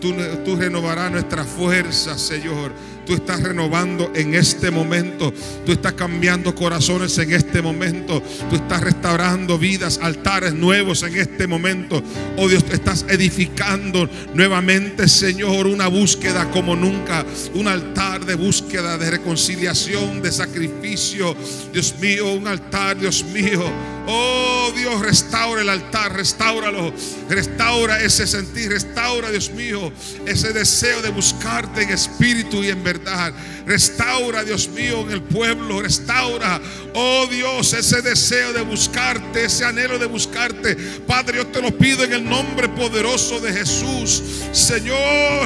Tú, 0.00 0.14
tú 0.44 0.56
renovarás 0.56 1.10
nuestras 1.10 1.46
fuerzas, 1.46 2.20
Señor 2.20 2.72
tú 3.10 3.16
estás 3.16 3.42
renovando 3.42 4.12
en 4.14 4.36
este 4.36 4.70
momento. 4.70 5.34
Tú 5.66 5.72
estás 5.72 5.94
cambiando 5.94 6.54
corazones 6.54 7.18
en 7.18 7.32
este 7.32 7.60
momento. 7.60 8.22
Tú 8.48 8.54
estás 8.54 8.82
restaurando 8.82 9.58
vidas, 9.58 9.98
altares 10.00 10.54
nuevos 10.54 11.02
en 11.02 11.16
este 11.16 11.48
momento. 11.48 12.00
Oh 12.36 12.48
Dios, 12.48 12.64
te 12.64 12.76
estás 12.76 13.04
edificando 13.08 14.08
nuevamente, 14.32 15.08
Señor, 15.08 15.66
una 15.66 15.88
búsqueda 15.88 16.52
como 16.52 16.76
nunca. 16.76 17.26
Un 17.54 17.66
altar 17.66 18.24
de 18.24 18.36
búsqueda, 18.36 18.96
de 18.96 19.10
reconciliación, 19.10 20.22
de 20.22 20.30
sacrificio. 20.30 21.34
Dios 21.72 21.96
mío, 22.00 22.32
un 22.32 22.46
altar, 22.46 22.96
Dios 22.96 23.24
mío. 23.24 23.64
Oh 24.12 24.72
Dios, 24.74 25.00
restaura 25.00 25.62
el 25.62 25.68
altar, 25.68 26.16
restauralo. 26.16 26.92
Restaura 27.28 28.00
ese 28.00 28.26
sentir, 28.26 28.70
restaura, 28.70 29.30
Dios 29.30 29.50
mío, 29.50 29.92
ese 30.26 30.52
deseo 30.52 31.00
de 31.00 31.10
buscarte 31.10 31.82
en 31.82 31.90
espíritu 31.90 32.64
y 32.64 32.70
en 32.70 32.82
verdad. 32.82 33.32
Restaura, 33.66 34.42
Dios 34.42 34.68
mío, 34.68 35.02
en 35.02 35.12
el 35.12 35.22
pueblo. 35.22 35.80
Restaura, 35.80 36.60
oh 36.92 37.28
Dios, 37.30 37.72
ese 37.72 38.02
deseo 38.02 38.52
de 38.52 38.62
buscarte, 38.62 39.44
ese 39.44 39.64
anhelo 39.64 39.96
de 39.96 40.06
buscarte. 40.06 40.74
Padre, 41.06 41.36
yo 41.36 41.46
te 41.46 41.62
lo 41.62 41.70
pido 41.78 42.02
en 42.02 42.12
el 42.12 42.28
nombre 42.28 42.68
poderoso 42.68 43.38
de 43.38 43.52
Jesús. 43.52 44.24
Señor, 44.50 44.98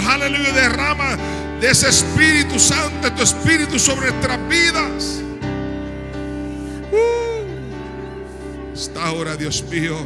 aleluya, 0.09 0.53
derrama 0.53 1.19
de 1.61 1.71
ese 1.71 1.91
Espíritu 1.91 2.59
Santo, 2.59 3.13
tu 3.13 3.23
Espíritu 3.23 3.79
sobre 3.79 4.11
nuestras 4.11 4.49
vidas. 4.49 5.34
Restaura, 8.75 9.37
Dios 9.37 9.65
mío. 9.71 9.97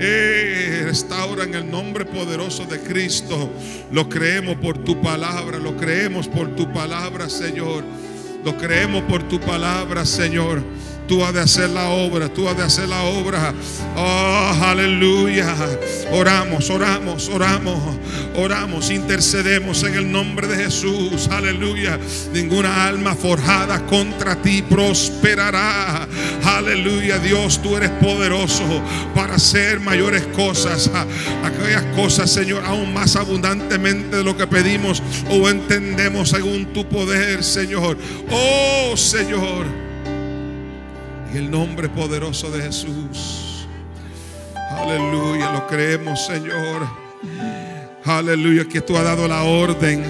Eh, 0.00 0.80
restaura 0.86 1.44
en 1.44 1.54
el 1.54 1.70
nombre 1.70 2.06
poderoso 2.06 2.64
de 2.64 2.80
Cristo. 2.80 3.50
Lo 3.92 4.08
creemos 4.08 4.56
por 4.56 4.78
tu 4.78 4.98
palabra, 5.02 5.58
lo 5.58 5.76
creemos 5.76 6.26
por 6.26 6.56
tu 6.56 6.72
palabra, 6.72 7.28
Señor. 7.28 7.84
Lo 8.42 8.56
creemos 8.56 9.02
por 9.02 9.28
tu 9.28 9.38
palabra, 9.38 10.06
Señor. 10.06 10.62
Tú 11.08 11.24
has 11.24 11.32
de 11.32 11.40
hacer 11.40 11.70
la 11.70 11.88
obra, 11.88 12.28
tú 12.28 12.46
has 12.50 12.56
de 12.56 12.62
hacer 12.62 12.86
la 12.86 13.02
obra. 13.02 13.54
Oh, 13.96 14.52
aleluya. 14.62 15.54
Oramos, 16.12 16.68
oramos, 16.68 17.30
oramos, 17.30 17.78
oramos, 18.36 18.90
intercedemos 18.90 19.82
en 19.84 19.94
el 19.94 20.12
nombre 20.12 20.46
de 20.46 20.64
Jesús. 20.64 21.28
Aleluya. 21.30 21.98
Ninguna 22.34 22.86
alma 22.86 23.14
forjada 23.14 23.86
contra 23.86 24.36
ti 24.42 24.60
prosperará. 24.60 26.06
Aleluya, 26.44 27.18
Dios, 27.18 27.62
tú 27.62 27.78
eres 27.78 27.90
poderoso 27.92 28.64
para 29.14 29.36
hacer 29.36 29.80
mayores 29.80 30.26
cosas. 30.36 30.90
Aquellas 31.42 31.84
cosas, 31.96 32.30
Señor, 32.30 32.64
aún 32.66 32.92
más 32.92 33.16
abundantemente 33.16 34.18
de 34.18 34.24
lo 34.24 34.36
que 34.36 34.46
pedimos 34.46 35.02
o 35.30 35.48
entendemos 35.48 36.28
según 36.28 36.66
tu 36.74 36.86
poder, 36.86 37.42
Señor. 37.42 37.96
Oh, 38.30 38.94
Señor. 38.94 39.87
En 41.30 41.36
el 41.36 41.50
nombre 41.50 41.88
poderoso 41.88 42.50
de 42.50 42.62
Jesús. 42.62 43.66
Aleluya, 44.70 45.52
lo 45.52 45.66
creemos, 45.66 46.24
Señor. 46.26 46.86
Aleluya, 48.04 48.64
que 48.64 48.80
tú 48.80 48.96
has 48.96 49.04
dado 49.04 49.28
la 49.28 49.42
orden. 49.42 50.04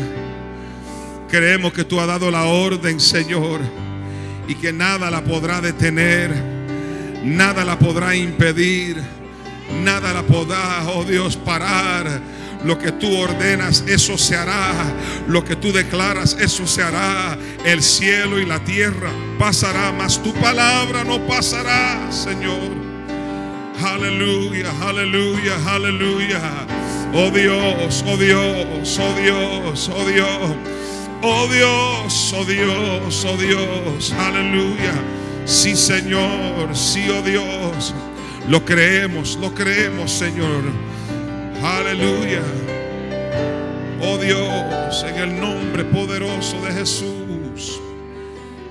Creemos 1.28 1.72
que 1.72 1.84
tú 1.84 2.00
has 2.00 2.06
dado 2.06 2.30
la 2.30 2.44
orden, 2.44 3.00
Señor. 3.00 3.60
Y 4.46 4.54
que 4.54 4.72
nada 4.72 5.10
la 5.10 5.24
podrá 5.24 5.60
detener. 5.60 6.30
Nada 7.24 7.64
la 7.64 7.78
podrá 7.78 8.14
impedir. 8.14 9.02
Nada 9.82 10.12
la 10.12 10.22
podrá, 10.22 10.86
oh 10.94 11.04
Dios, 11.04 11.36
parar 11.36 12.37
lo 12.64 12.78
que 12.78 12.92
tú 12.92 13.16
ordenas, 13.16 13.84
eso 13.86 14.18
se 14.18 14.36
hará. 14.36 14.72
Lo 15.28 15.44
que 15.44 15.56
tú 15.56 15.72
declaras, 15.72 16.36
eso 16.40 16.66
se 16.66 16.82
hará. 16.82 17.38
El 17.64 17.82
cielo 17.82 18.38
y 18.38 18.46
la 18.46 18.58
tierra 18.64 19.10
pasará, 19.38 19.92
mas 19.92 20.22
tu 20.22 20.32
palabra 20.34 21.04
no 21.04 21.20
pasará, 21.26 22.10
Señor. 22.10 22.76
Aleluya, 23.80 24.72
aleluya, 24.80 25.54
aleluya. 25.66 26.40
Oh 27.14 27.30
Dios, 27.30 28.04
oh 28.06 28.16
Dios, 28.16 28.98
oh 28.98 29.20
Dios, 29.20 29.90
oh 29.94 30.04
Dios. 30.04 30.56
Oh 31.22 31.48
Dios, 31.48 32.34
oh 32.36 32.44
Dios, 32.44 33.24
oh 33.24 33.36
Dios. 33.36 34.12
Aleluya. 34.18 34.94
Sí, 35.44 35.76
Señor, 35.76 36.76
sí, 36.76 37.08
oh 37.08 37.22
Dios. 37.22 37.94
Lo 38.48 38.64
creemos, 38.64 39.36
lo 39.40 39.54
creemos, 39.54 40.10
Señor. 40.10 40.62
Aleluya. 41.62 42.42
Oh 44.00 44.16
Dios, 44.16 45.04
en 45.08 45.16
el 45.16 45.40
nombre 45.40 45.84
poderoso 45.84 46.60
de 46.62 46.72
Jesús. 46.72 47.80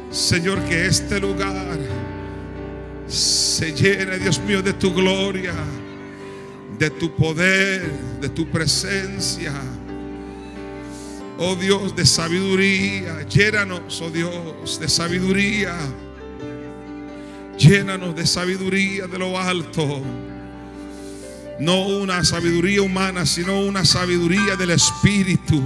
Señor, 0.09 0.63
que 0.63 0.85
este 0.85 1.19
lugar 1.19 1.77
se 3.07 3.73
llene, 3.73 4.17
Dios 4.19 4.39
mío, 4.39 4.61
de 4.61 4.73
tu 4.73 4.93
gloria, 4.93 5.53
de 6.79 6.89
tu 6.89 7.13
poder, 7.13 7.91
de 8.21 8.29
tu 8.29 8.47
presencia. 8.47 9.53
Oh 11.37 11.55
Dios, 11.55 11.93
de 11.95 12.05
sabiduría. 12.05 13.23
Llénanos, 13.27 14.01
oh 14.01 14.09
Dios, 14.09 14.79
de 14.79 14.87
sabiduría. 14.87 15.75
Llénanos 17.57 18.15
de 18.15 18.25
sabiduría 18.25 19.07
de 19.07 19.19
lo 19.19 19.37
alto. 19.37 20.01
No 21.59 21.87
una 21.87 22.23
sabiduría 22.23 22.81
humana, 22.81 23.25
sino 23.25 23.59
una 23.61 23.83
sabiduría 23.83 24.55
del 24.55 24.71
Espíritu. 24.71 25.61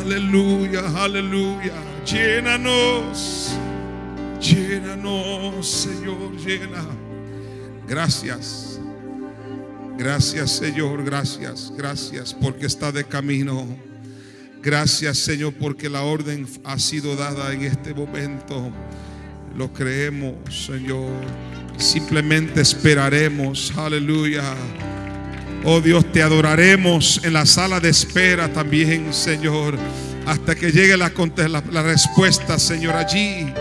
Aleluya, 0.00 0.82
aleluya. 0.96 1.74
Llénanos. 2.04 3.52
Llénanos, 4.40 5.66
Señor, 5.66 6.36
llena. 6.36 6.84
Gracias. 7.86 8.80
Gracias, 9.98 10.52
Señor, 10.52 11.04
gracias, 11.04 11.72
gracias, 11.76 12.32
porque 12.32 12.66
está 12.66 12.92
de 12.92 13.04
camino. 13.04 13.66
Gracias, 14.62 15.18
Señor, 15.18 15.54
porque 15.54 15.88
la 15.88 16.02
orden 16.02 16.46
ha 16.62 16.78
sido 16.78 17.16
dada 17.16 17.52
en 17.52 17.62
este 17.62 17.92
momento. 17.94 18.70
Lo 19.56 19.72
creemos, 19.72 20.34
Señor. 20.66 21.10
Simplemente 21.78 22.60
esperaremos. 22.60 23.72
Aleluya. 23.76 24.54
Oh 25.64 25.80
Dios, 25.80 26.10
te 26.12 26.22
adoraremos 26.22 27.20
en 27.24 27.32
la 27.32 27.46
sala 27.46 27.80
de 27.80 27.88
espera 27.90 28.52
también, 28.52 29.12
Señor. 29.12 29.78
Hasta 30.26 30.54
que 30.54 30.70
llegue 30.70 30.96
la, 30.96 31.10
respuesta, 31.82 32.58
Señor. 32.58 32.96
Allí 32.96 33.52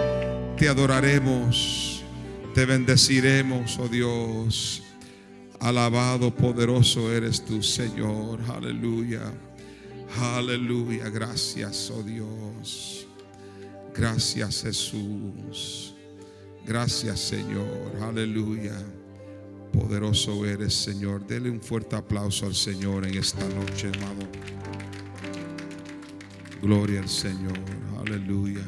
te 0.58 0.68
adoraremos. 0.68 2.04
Te 2.54 2.66
bendeciremos, 2.66 3.78
oh 3.80 3.88
Dios. 3.88 4.84
Alabado, 5.60 6.34
poderoso 6.34 7.12
eres 7.12 7.44
tú, 7.46 7.62
Señor. 7.62 8.40
Aleluya. 8.50 9.32
Aleluya. 10.20 11.10
Gracias, 11.10 11.92
oh 11.92 12.04
Dios. 12.04 13.08
Gracias, 13.94 14.64
Jesús. 14.64 15.97
Gracias, 16.68 17.22
Señor. 17.22 17.96
Aleluya. 18.02 18.74
Poderoso 19.72 20.46
eres, 20.46 20.74
Señor. 20.74 21.26
Dele 21.26 21.50
un 21.50 21.62
fuerte 21.62 21.96
aplauso 21.96 22.46
al 22.46 22.56
Señor 22.56 23.08
en 23.08 23.16
esta 23.16 23.48
noche, 23.48 23.88
amado. 23.88 24.28
Gloria 26.62 27.00
al 27.00 27.08
Señor. 27.08 27.58
Aleluya. 28.00 28.66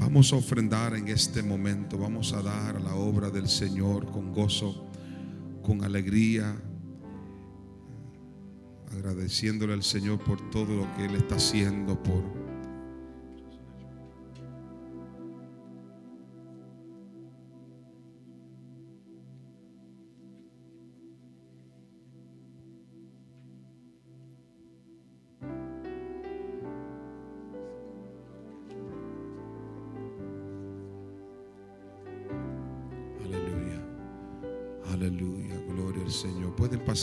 Vamos 0.00 0.32
a 0.32 0.36
ofrendar 0.36 0.94
en 0.94 1.08
este 1.08 1.42
momento. 1.42 1.98
Vamos 1.98 2.32
a 2.32 2.40
dar 2.40 2.76
a 2.76 2.80
la 2.80 2.94
obra 2.94 3.28
del 3.28 3.48
Señor 3.48 4.10
con 4.10 4.32
gozo, 4.32 4.86
con 5.62 5.84
alegría. 5.84 6.56
Agradeciéndole 8.92 9.74
al 9.74 9.82
Señor 9.82 10.24
por 10.24 10.50
todo 10.50 10.74
lo 10.74 10.94
que 10.94 11.04
Él 11.04 11.16
está 11.16 11.34
haciendo, 11.34 12.02
por 12.02 12.43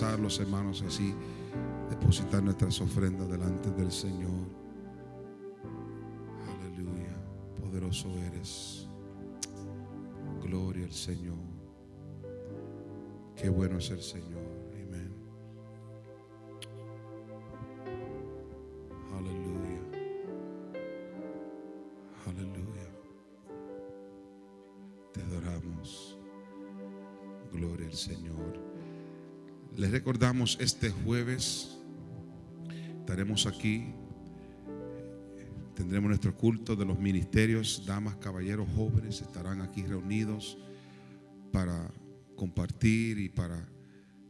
los 0.02 0.40
hermanos 0.40 0.82
así, 0.82 1.14
depositar 1.90 2.42
nuestras 2.42 2.82
ofrendas 2.82 3.30
delante 3.30 3.70
del 3.72 3.92
Señor. 3.92 4.32
Aleluya, 6.50 7.16
poderoso 7.60 8.10
eres. 8.18 8.88
Gloria 10.42 10.86
al 10.86 10.92
Señor. 10.92 11.38
Qué 13.36 13.50
bueno 13.50 13.78
es 13.78 13.92
el 13.92 14.02
Señor. 14.02 14.61
Recordamos 30.02 30.58
este 30.60 30.90
jueves 30.90 31.78
estaremos 33.02 33.46
aquí. 33.46 33.94
Tendremos 35.76 36.10
nuestro 36.10 36.36
culto 36.36 36.76
de 36.76 36.86
los 36.86 36.98
ministerios, 36.98 37.84
damas, 37.86 38.16
caballeros, 38.16 38.68
jóvenes 38.76 39.22
estarán 39.22 39.62
aquí 39.62 39.84
reunidos 39.84 40.58
para 41.52 41.94
compartir 42.36 43.20
y 43.20 43.30
para 43.30 43.70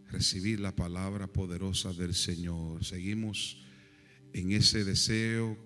recibir 0.10 0.60
la 0.60 0.76
palabra 0.76 1.28
poderosa 1.28 1.94
del 1.94 2.16
Señor. 2.16 2.84
Seguimos 2.84 3.64
en 4.34 4.52
ese 4.52 4.84
deseo, 4.84 5.58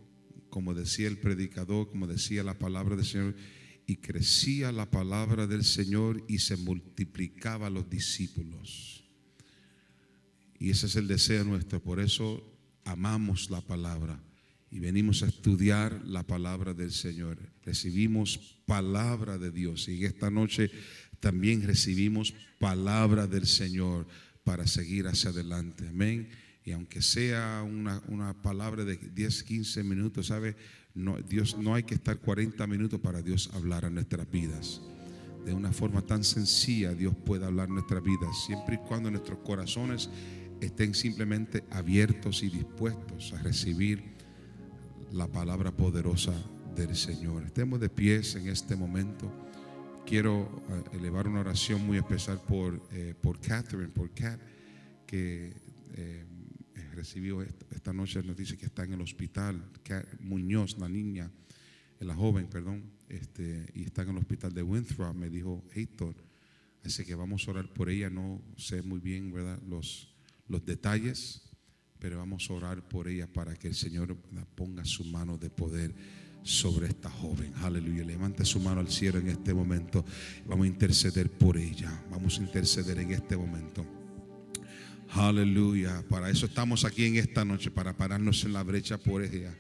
como 0.52 0.76
decía 0.76 1.08
el 1.08 1.18
predicador, 1.18 1.90
como 1.90 2.06
decía 2.06 2.44
la 2.44 2.60
palabra 2.60 2.96
del 2.96 3.06
Señor, 3.06 3.36
y 3.88 3.96
crecía 3.96 4.72
la 4.72 4.92
palabra 4.92 5.48
del 5.48 5.64
Señor 5.64 6.24
y 6.28 6.38
se 6.38 6.58
multiplicaba 6.58 7.72
los 7.72 7.90
discípulos. 7.90 9.05
Y 10.60 10.70
ese 10.70 10.88
es 10.88 10.96
el 10.96 11.08
deseo 11.08 11.44
nuestro, 11.44 11.82
por 11.82 12.00
eso 12.00 12.44
amamos 12.86 13.50
la 13.50 13.62
palabra 13.62 14.22
y 14.76 14.80
venimos 14.80 15.24
a 15.24 15.28
estudiar 15.28 16.02
la 16.06 16.24
palabra 16.24 16.74
del 16.74 16.92
Señor. 16.92 17.38
Recibimos 17.64 18.60
palabra 18.66 19.38
de 19.38 19.52
Dios 19.52 19.88
y 19.88 20.04
esta 20.06 20.30
noche 20.30 20.70
también 21.20 21.64
recibimos 21.64 22.34
palabra 22.60 23.26
del 23.26 23.46
Señor 23.46 24.06
para 24.44 24.68
seguir 24.68 25.08
hacia 25.08 25.30
adelante. 25.30 25.88
Amén. 25.88 26.30
Y 26.64 26.72
aunque 26.72 27.02
sea 27.02 27.64
una, 27.64 28.02
una 28.08 28.42
palabra 28.42 28.84
de 28.84 28.98
10, 28.98 29.44
15 29.44 29.84
minutos, 29.84 30.28
¿sabe? 30.28 30.56
No, 30.94 31.18
Dios, 31.22 31.58
no 31.58 31.76
hay 31.76 31.84
que 31.84 31.96
estar 31.96 32.18
40 32.18 32.66
minutos 32.68 33.00
para 33.00 33.22
Dios 33.22 33.52
hablar 33.54 33.86
a 33.86 33.90
nuestras 33.90 34.30
vidas. 34.30 34.82
De 35.46 35.54
una 35.54 35.72
forma 35.72 36.02
tan 36.02 36.24
sencilla 36.24 36.94
Dios 36.94 37.16
puede 37.26 37.46
hablar 37.46 37.70
nuestras 37.70 38.04
vidas, 38.04 38.46
siempre 38.46 38.76
y 38.76 38.88
cuando 38.88 39.12
nuestros 39.12 39.40
corazones 39.40 40.10
estén 40.62 40.94
simplemente 40.94 41.64
abiertos 41.72 42.44
y 42.44 42.50
dispuestos 42.50 43.34
a 43.34 43.42
recibir 43.42 44.16
la 45.12 45.28
palabra 45.28 45.72
poderosa 45.72 46.34
del 46.76 46.96
Señor. 46.96 47.44
Estemos 47.44 47.80
de 47.80 47.90
pies 47.90 48.36
en 48.36 48.50
este 48.50 48.76
momento. 48.76 49.32
Quiero 50.06 50.64
eh, 50.70 50.98
elevar 50.98 51.28
una 51.28 51.40
oración 51.40 51.86
muy 51.86 51.98
especial 51.98 52.42
por, 52.42 52.82
eh, 52.92 53.16
por 53.20 53.40
Catherine, 53.40 53.90
por 53.90 54.14
Cat, 54.14 54.40
que 55.06 55.54
eh, 55.94 56.26
recibió 56.94 57.42
esta, 57.42 57.94
noche 57.94 58.24
noticia 58.24 58.58
que 58.58 58.66
está 58.66 58.84
en 58.84 58.94
el 58.94 59.02
hospital. 59.02 59.72
Cat 59.84 60.06
Muñoz, 60.20 60.78
la 60.78 60.90
niña, 60.90 61.32
la 62.00 62.16
joven, 62.16 62.48
perdón, 62.48 62.84
este, 63.10 63.66
y 63.74 63.84
está 63.84 64.04
en 64.04 64.10
el 64.10 64.18
hospital 64.18 64.54
de 64.54 64.64
Winthrop, 64.64 65.16
me 65.16 65.30
dijo 65.30 65.64
Héctor. 65.74 66.16
Así 66.84 67.04
que 67.04 67.16
vamos 67.16 67.48
a 67.48 67.52
orar 67.52 67.74
por 67.74 67.90
ella. 67.90 68.10
No 68.10 68.42
sé 68.58 68.82
muy 68.82 69.00
bien, 69.00 69.32
¿verdad? 69.32 69.60
Los, 69.68 70.15
los 70.48 70.66
detalles, 70.66 71.42
pero 72.00 72.18
vamos 72.18 72.50
a 72.50 72.54
orar 72.54 72.88
por 72.88 73.08
ella 73.08 73.28
para 73.32 73.56
que 73.56 73.68
el 73.68 73.76
Señor 73.76 74.16
ponga 74.56 74.86
su 74.86 75.04
mano 75.06 75.38
de 75.38 75.50
poder 75.50 75.96
sobre 76.44 76.88
esta 76.88 77.10
joven. 77.10 77.52
Aleluya. 77.64 78.04
Levante 78.06 78.46
su 78.46 78.60
mano 78.60 78.80
al 78.80 78.90
cielo 78.90 79.20
en 79.20 79.30
este 79.30 79.54
momento. 79.54 80.06
Vamos 80.46 80.66
a 80.66 80.68
interceder 80.68 81.32
por 81.32 81.58
ella. 81.58 82.04
Vamos 82.12 82.40
a 82.40 82.44
interceder 82.44 83.00
en 83.00 83.12
este 83.12 83.36
momento. 83.36 83.86
Aleluya. 85.10 86.04
Para 86.08 86.30
eso 86.30 86.46
estamos 86.46 86.86
aquí 86.86 87.06
en 87.06 87.16
esta 87.16 87.44
noche, 87.46 87.72
para 87.72 87.98
pararnos 87.98 88.44
en 88.44 88.54
la 88.54 88.64
brecha 88.64 88.98
por 88.98 89.24
ella. 89.24 89.56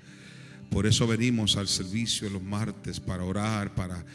Por 0.69 0.86
eso 0.86 1.07
venimos 1.07 1.57
al 1.57 1.67
servicio 1.67 2.29
los 2.29 2.43
martes, 2.43 2.99
para 2.99 3.23
orar, 3.23 3.73
para 3.73 4.05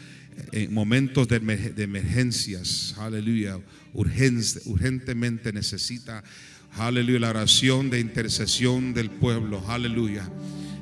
en 0.51 0.73
momentos 0.73 1.27
de, 1.27 1.37
emergencias. 1.77 2.95
Aleluya. 2.97 3.59
Urgente, 3.93 4.61
urgentemente 4.65 5.51
necesita, 5.51 6.23
aleluya, 6.77 7.19
la 7.19 7.29
oración 7.29 7.89
de 7.89 7.99
intercesión 7.99 8.93
del 8.93 9.09
pueblo. 9.09 9.63
Aleluya. 9.67 10.29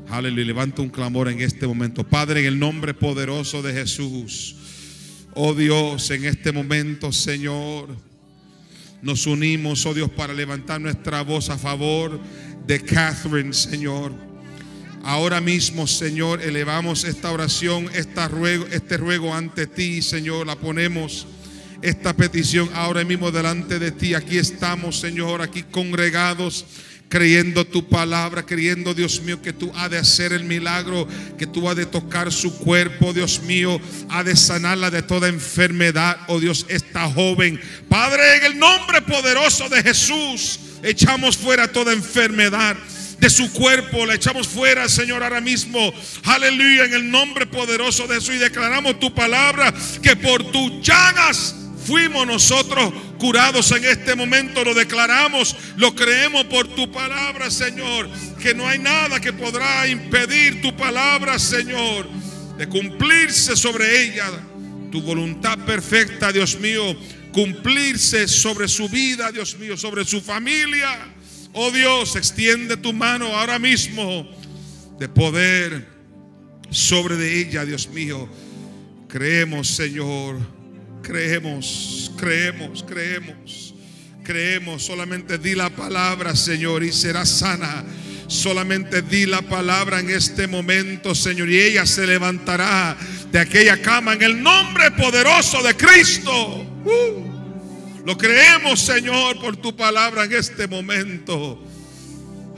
Aleluya. 0.09 0.45
Levanta 0.45 0.81
un 0.81 0.89
clamor 0.89 1.29
en 1.29 1.41
este 1.41 1.67
momento. 1.67 2.03
Padre, 2.03 2.41
en 2.41 2.45
el 2.47 2.59
nombre 2.59 2.93
poderoso 2.93 3.61
de 3.61 3.73
Jesús. 3.73 4.55
Oh 5.35 5.53
Dios, 5.53 6.09
en 6.11 6.25
este 6.25 6.51
momento, 6.51 7.11
Señor, 7.11 7.89
nos 9.01 9.27
unimos, 9.27 9.85
oh 9.85 9.93
Dios, 9.93 10.09
para 10.09 10.33
levantar 10.33 10.81
nuestra 10.81 11.21
voz 11.21 11.49
a 11.49 11.57
favor 11.57 12.19
de 12.65 12.81
Catherine, 12.81 13.53
Señor. 13.53 14.13
Ahora 15.03 15.39
mismo, 15.39 15.87
Señor, 15.87 16.41
elevamos 16.41 17.05
esta 17.05 17.31
oración, 17.31 17.89
este 17.93 18.97
ruego 18.97 19.33
ante 19.33 19.67
ti, 19.67 20.01
Señor. 20.01 20.45
La 20.45 20.57
ponemos 20.57 21.25
esta 21.82 22.13
petición 22.13 22.69
ahora 22.73 23.03
mismo 23.03 23.32
delante 23.32 23.80
de 23.80 23.91
ti. 23.91 24.13
Aquí 24.13 24.38
estamos, 24.38 24.99
Señor, 24.99 25.41
aquí 25.41 25.63
congregados 25.63 26.65
creyendo 27.09 27.65
tu 27.65 27.89
palabra, 27.89 28.45
creyendo, 28.45 28.93
Dios 28.93 29.21
mío, 29.21 29.41
que 29.41 29.51
tú 29.51 29.71
has 29.75 29.89
de 29.89 29.97
hacer 29.97 30.32
el 30.32 30.43
milagro, 30.43 31.07
que 31.38 31.47
tú 31.47 31.67
has 31.67 31.75
de 31.75 31.88
tocar 31.88 32.32
su 32.32 32.55
cuerpo, 32.59 33.13
Dios 33.13 33.41
mío, 33.41 33.82
ha 34.09 34.23
de 34.23 34.36
sanarla 34.36 34.91
de 34.91 35.01
toda 35.01 35.27
enfermedad, 35.27 36.17
oh 36.27 36.39
Dios, 36.39 36.67
esta 36.69 37.09
joven. 37.09 37.59
Padre, 37.89 38.38
en 38.38 38.43
el 38.45 38.59
nombre 38.59 39.01
poderoso 39.01 39.67
de 39.69 39.82
Jesús, 39.82 40.59
echamos 40.84 41.36
fuera 41.36 41.67
toda 41.67 41.91
enfermedad 41.93 42.77
de 43.19 43.30
su 43.30 43.51
cuerpo, 43.51 44.05
la 44.05 44.15
echamos 44.15 44.47
fuera, 44.47 44.88
Señor, 44.88 45.23
ahora 45.23 45.41
mismo. 45.41 45.91
Aleluya, 46.23 46.86
en 46.86 46.93
el 46.93 47.09
nombre 47.09 47.47
poderoso 47.47 48.07
de 48.07 48.15
Jesús 48.15 48.36
y 48.36 48.38
declaramos 48.38 48.99
tu 48.99 49.13
palabra 49.13 49.73
que 50.01 50.15
por 50.15 50.51
tus 50.51 50.82
llagas 50.82 51.55
fuimos 51.89 52.27
nosotros 52.27 52.93
curados 53.17 53.71
en 53.71 53.83
este 53.83 54.13
momento. 54.13 54.63
Lo 54.63 54.75
declaramos, 54.75 55.55
lo 55.75 55.95
creemos 55.95 56.45
por 56.45 56.67
tu 56.67 56.91
palabra, 56.91 57.49
Señor. 57.49 58.07
Que 58.39 58.53
no 58.53 58.67
hay 58.67 58.77
nada 58.77 59.19
que 59.19 59.33
podrá 59.33 59.87
impedir 59.87 60.61
tu 60.61 60.75
palabra, 60.77 61.39
Señor, 61.39 62.07
de 62.57 62.69
cumplirse 62.69 63.55
sobre 63.55 64.03
ella. 64.03 64.29
Tu 64.91 65.01
voluntad 65.01 65.57
perfecta, 65.65 66.31
Dios 66.31 66.59
mío, 66.59 66.95
cumplirse 67.31 68.27
sobre 68.27 68.67
su 68.67 68.87
vida, 68.87 69.31
Dios 69.31 69.57
mío, 69.57 69.75
sobre 69.75 70.05
su 70.05 70.21
familia. 70.21 70.95
Oh 71.53 71.71
Dios, 71.71 72.15
extiende 72.15 72.77
tu 72.77 72.93
mano 72.93 73.35
ahora 73.35 73.57
mismo 73.57 74.29
de 74.99 75.09
poder 75.09 75.87
sobre 76.69 77.15
de 77.15 77.39
ella, 77.39 77.65
Dios 77.65 77.89
mío. 77.89 78.29
Creemos, 79.07 79.69
Señor 79.69 80.59
Creemos, 81.10 82.12
creemos, 82.20 82.86
creemos, 82.88 83.74
creemos. 84.24 84.84
Solamente 84.84 85.39
di 85.39 85.55
la 85.55 85.72
palabra, 85.72 86.36
Señor, 86.36 86.84
y 86.84 86.91
será 86.91 87.26
sana. 87.26 87.84
Solamente 88.28 89.01
di 89.01 89.26
la 89.26 89.41
palabra 89.41 90.01
en 90.01 90.12
este 90.12 90.45
momento, 90.45 91.16
Señor, 91.16 91.49
y 91.49 91.60
ella 91.60 91.88
se 91.88 92.05
levantará 92.05 92.95
de 93.32 93.39
aquella 93.39 93.82
cama 93.82 94.14
en 94.14 94.22
el 94.22 94.43
nombre 94.43 94.91
poderoso 94.91 95.64
de 95.64 95.76
Cristo. 95.76 96.57
Uh, 96.86 98.05
lo 98.05 98.16
creemos, 98.16 98.80
Señor, 98.80 99.41
por 99.41 99.57
tu 99.57 99.76
palabra 99.76 100.26
en 100.26 100.34
este 100.34 100.68
momento. 100.68 101.60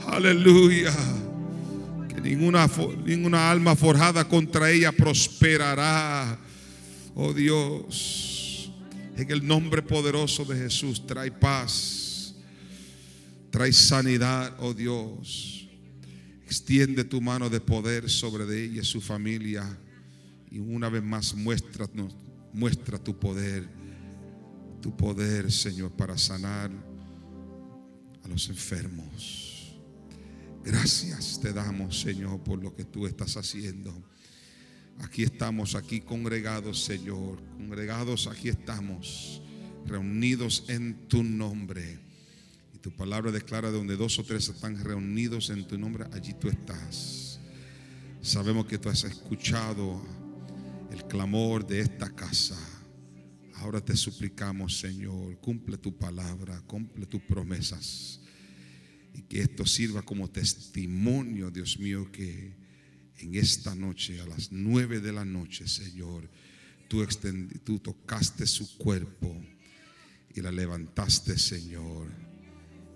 Aleluya. 0.08 0.92
Que 2.14 2.20
ninguna, 2.20 2.68
ninguna 3.06 3.50
alma 3.50 3.74
forjada 3.74 4.28
contra 4.28 4.70
ella 4.70 4.92
prosperará. 4.92 6.36
Oh 7.14 7.32
Dios. 7.32 8.31
En 9.16 9.30
el 9.30 9.46
nombre 9.46 9.82
poderoso 9.82 10.44
de 10.44 10.56
Jesús, 10.56 11.06
trae 11.06 11.30
paz, 11.30 12.34
trae 13.50 13.72
sanidad, 13.72 14.56
oh 14.60 14.72
Dios. 14.72 15.68
Extiende 16.44 17.04
tu 17.04 17.20
mano 17.20 17.48
de 17.50 17.60
poder 17.60 18.08
sobre 18.08 18.46
de 18.46 18.64
ella 18.64 18.82
y 18.82 18.84
su 18.84 19.00
familia. 19.00 19.78
Y 20.50 20.58
una 20.58 20.88
vez 20.88 21.02
más, 21.02 21.34
muéstranos, 21.34 22.14
muestra 22.52 22.98
tu 22.98 23.18
poder, 23.18 23.68
tu 24.80 24.96
poder, 24.96 25.50
Señor, 25.52 25.92
para 25.92 26.16
sanar 26.16 26.70
a 28.22 28.28
los 28.28 28.48
enfermos. 28.48 29.78
Gracias 30.64 31.40
te 31.40 31.52
damos, 31.52 32.00
Señor, 32.00 32.40
por 32.42 32.62
lo 32.62 32.74
que 32.74 32.84
tú 32.84 33.06
estás 33.06 33.36
haciendo. 33.36 33.92
Aquí 35.02 35.24
estamos, 35.24 35.74
aquí 35.74 36.00
congregados, 36.00 36.84
Señor. 36.84 37.42
Congregados, 37.58 38.28
aquí 38.28 38.48
estamos, 38.48 39.42
reunidos 39.84 40.64
en 40.68 41.08
tu 41.08 41.22
nombre. 41.22 41.98
Y 42.74 42.78
tu 42.78 42.90
palabra 42.92 43.30
declara 43.30 43.70
donde 43.70 43.96
dos 43.96 44.18
o 44.18 44.24
tres 44.24 44.48
están 44.48 44.82
reunidos 44.82 45.50
en 45.50 45.66
tu 45.66 45.76
nombre, 45.76 46.06
allí 46.12 46.34
tú 46.34 46.48
estás. 46.48 47.40
Sabemos 48.22 48.66
que 48.66 48.78
tú 48.78 48.88
has 48.88 49.04
escuchado 49.04 50.02
el 50.92 51.04
clamor 51.04 51.66
de 51.66 51.80
esta 51.80 52.08
casa. 52.14 52.56
Ahora 53.56 53.80
te 53.80 53.96
suplicamos, 53.96 54.78
Señor, 54.78 55.38
cumple 55.40 55.76
tu 55.76 55.96
palabra, 55.96 56.60
cumple 56.62 57.06
tus 57.06 57.20
promesas. 57.22 58.20
Y 59.14 59.22
que 59.22 59.42
esto 59.42 59.66
sirva 59.66 60.02
como 60.02 60.30
testimonio, 60.30 61.50
Dios 61.50 61.78
mío, 61.78 62.10
que 62.10 62.61
en 63.18 63.34
esta 63.36 63.74
noche, 63.74 64.20
a 64.20 64.26
las 64.26 64.50
nueve 64.52 65.00
de 65.00 65.12
la 65.12 65.24
noche, 65.24 65.68
Señor, 65.68 66.28
tú, 66.88 67.02
extendi- 67.02 67.60
tú 67.62 67.78
tocaste 67.78 68.46
su 68.46 68.76
cuerpo 68.76 69.40
y 70.34 70.40
la 70.40 70.50
levantaste, 70.50 71.38
Señor, 71.38 72.08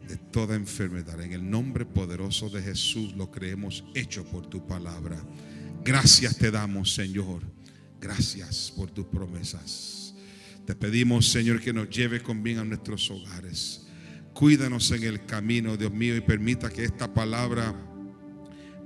de 0.09 0.17
toda 0.17 0.55
enfermedad. 0.57 1.21
En 1.21 1.33
el 1.33 1.49
nombre 1.49 1.85
poderoso 1.85 2.49
de 2.49 2.63
Jesús 2.63 3.15
lo 3.15 3.31
creemos 3.31 3.85
hecho 3.95 4.25
por 4.25 4.49
tu 4.49 4.67
palabra. 4.67 5.23
Gracias 5.85 6.37
te 6.39 6.51
damos, 6.51 6.95
Señor. 6.95 7.43
Gracias 8.01 8.73
por 8.77 8.91
tus 8.91 9.07
promesas. 9.07 10.15
Te 10.67 10.75
pedimos, 10.75 11.29
Señor, 11.29 11.61
que 11.61 11.73
nos 11.73 11.89
lleve 11.91 12.23
con 12.23 12.43
bien 12.43 12.59
a 12.59 12.65
nuestros 12.65 13.11
hogares. 13.11 13.87
Cuídanos 14.35 14.91
en 14.91 15.05
el 15.05 15.25
camino, 15.25 15.77
Dios 15.77 15.93
mío, 15.93 16.17
y 16.17 16.21
permita 16.21 16.69
que 16.71 16.85
esta 16.85 17.13
palabra 17.13 17.75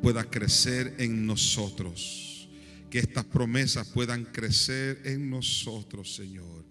pueda 0.01 0.25
crecer 0.25 0.95
en 0.99 1.27
nosotros. 1.27 2.49
Que 2.91 2.99
estas 2.99 3.25
promesas 3.25 3.89
puedan 3.89 4.25
crecer 4.25 5.03
en 5.05 5.31
nosotros, 5.31 6.15
Señor. 6.15 6.65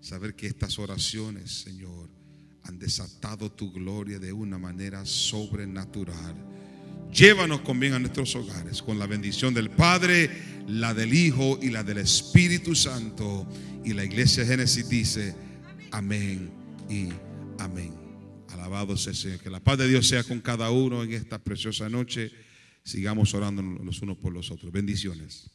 Saber 0.00 0.34
que 0.34 0.46
estas 0.46 0.78
oraciones, 0.78 1.50
Señor, 1.50 2.08
han 2.62 2.78
desatado 2.78 3.50
tu 3.50 3.72
gloria 3.72 4.18
de 4.18 4.32
una 4.32 4.58
manera 4.58 5.04
sobrenatural. 5.04 6.36
Llévanos 7.12 7.60
con 7.60 7.80
bien 7.80 7.94
a 7.94 7.98
nuestros 7.98 8.34
hogares, 8.36 8.82
con 8.82 8.98
la 8.98 9.06
bendición 9.06 9.54
del 9.54 9.70
Padre, 9.70 10.30
la 10.66 10.92
del 10.92 11.14
Hijo 11.14 11.58
y 11.60 11.70
la 11.70 11.82
del 11.82 11.98
Espíritu 11.98 12.74
Santo. 12.74 13.46
Y 13.84 13.94
la 13.94 14.04
iglesia 14.04 14.42
de 14.42 14.50
Génesis 14.50 14.88
dice, 14.88 15.34
amén 15.90 16.50
y 16.90 17.08
amén. 17.58 17.94
Alabado 18.50 18.96
sea 18.96 19.12
el 19.12 19.16
Señor. 19.16 19.40
Que 19.40 19.50
la 19.50 19.60
paz 19.60 19.78
de 19.78 19.88
Dios 19.88 20.06
sea 20.06 20.22
con 20.22 20.40
cada 20.40 20.70
uno 20.70 21.02
en 21.02 21.12
esta 21.12 21.38
preciosa 21.38 21.88
noche. 21.88 22.30
Sigamos 22.88 23.34
orando 23.34 23.60
los 23.60 24.00
unos 24.00 24.16
por 24.16 24.32
los 24.32 24.50
otros. 24.50 24.72
Bendiciones. 24.72 25.50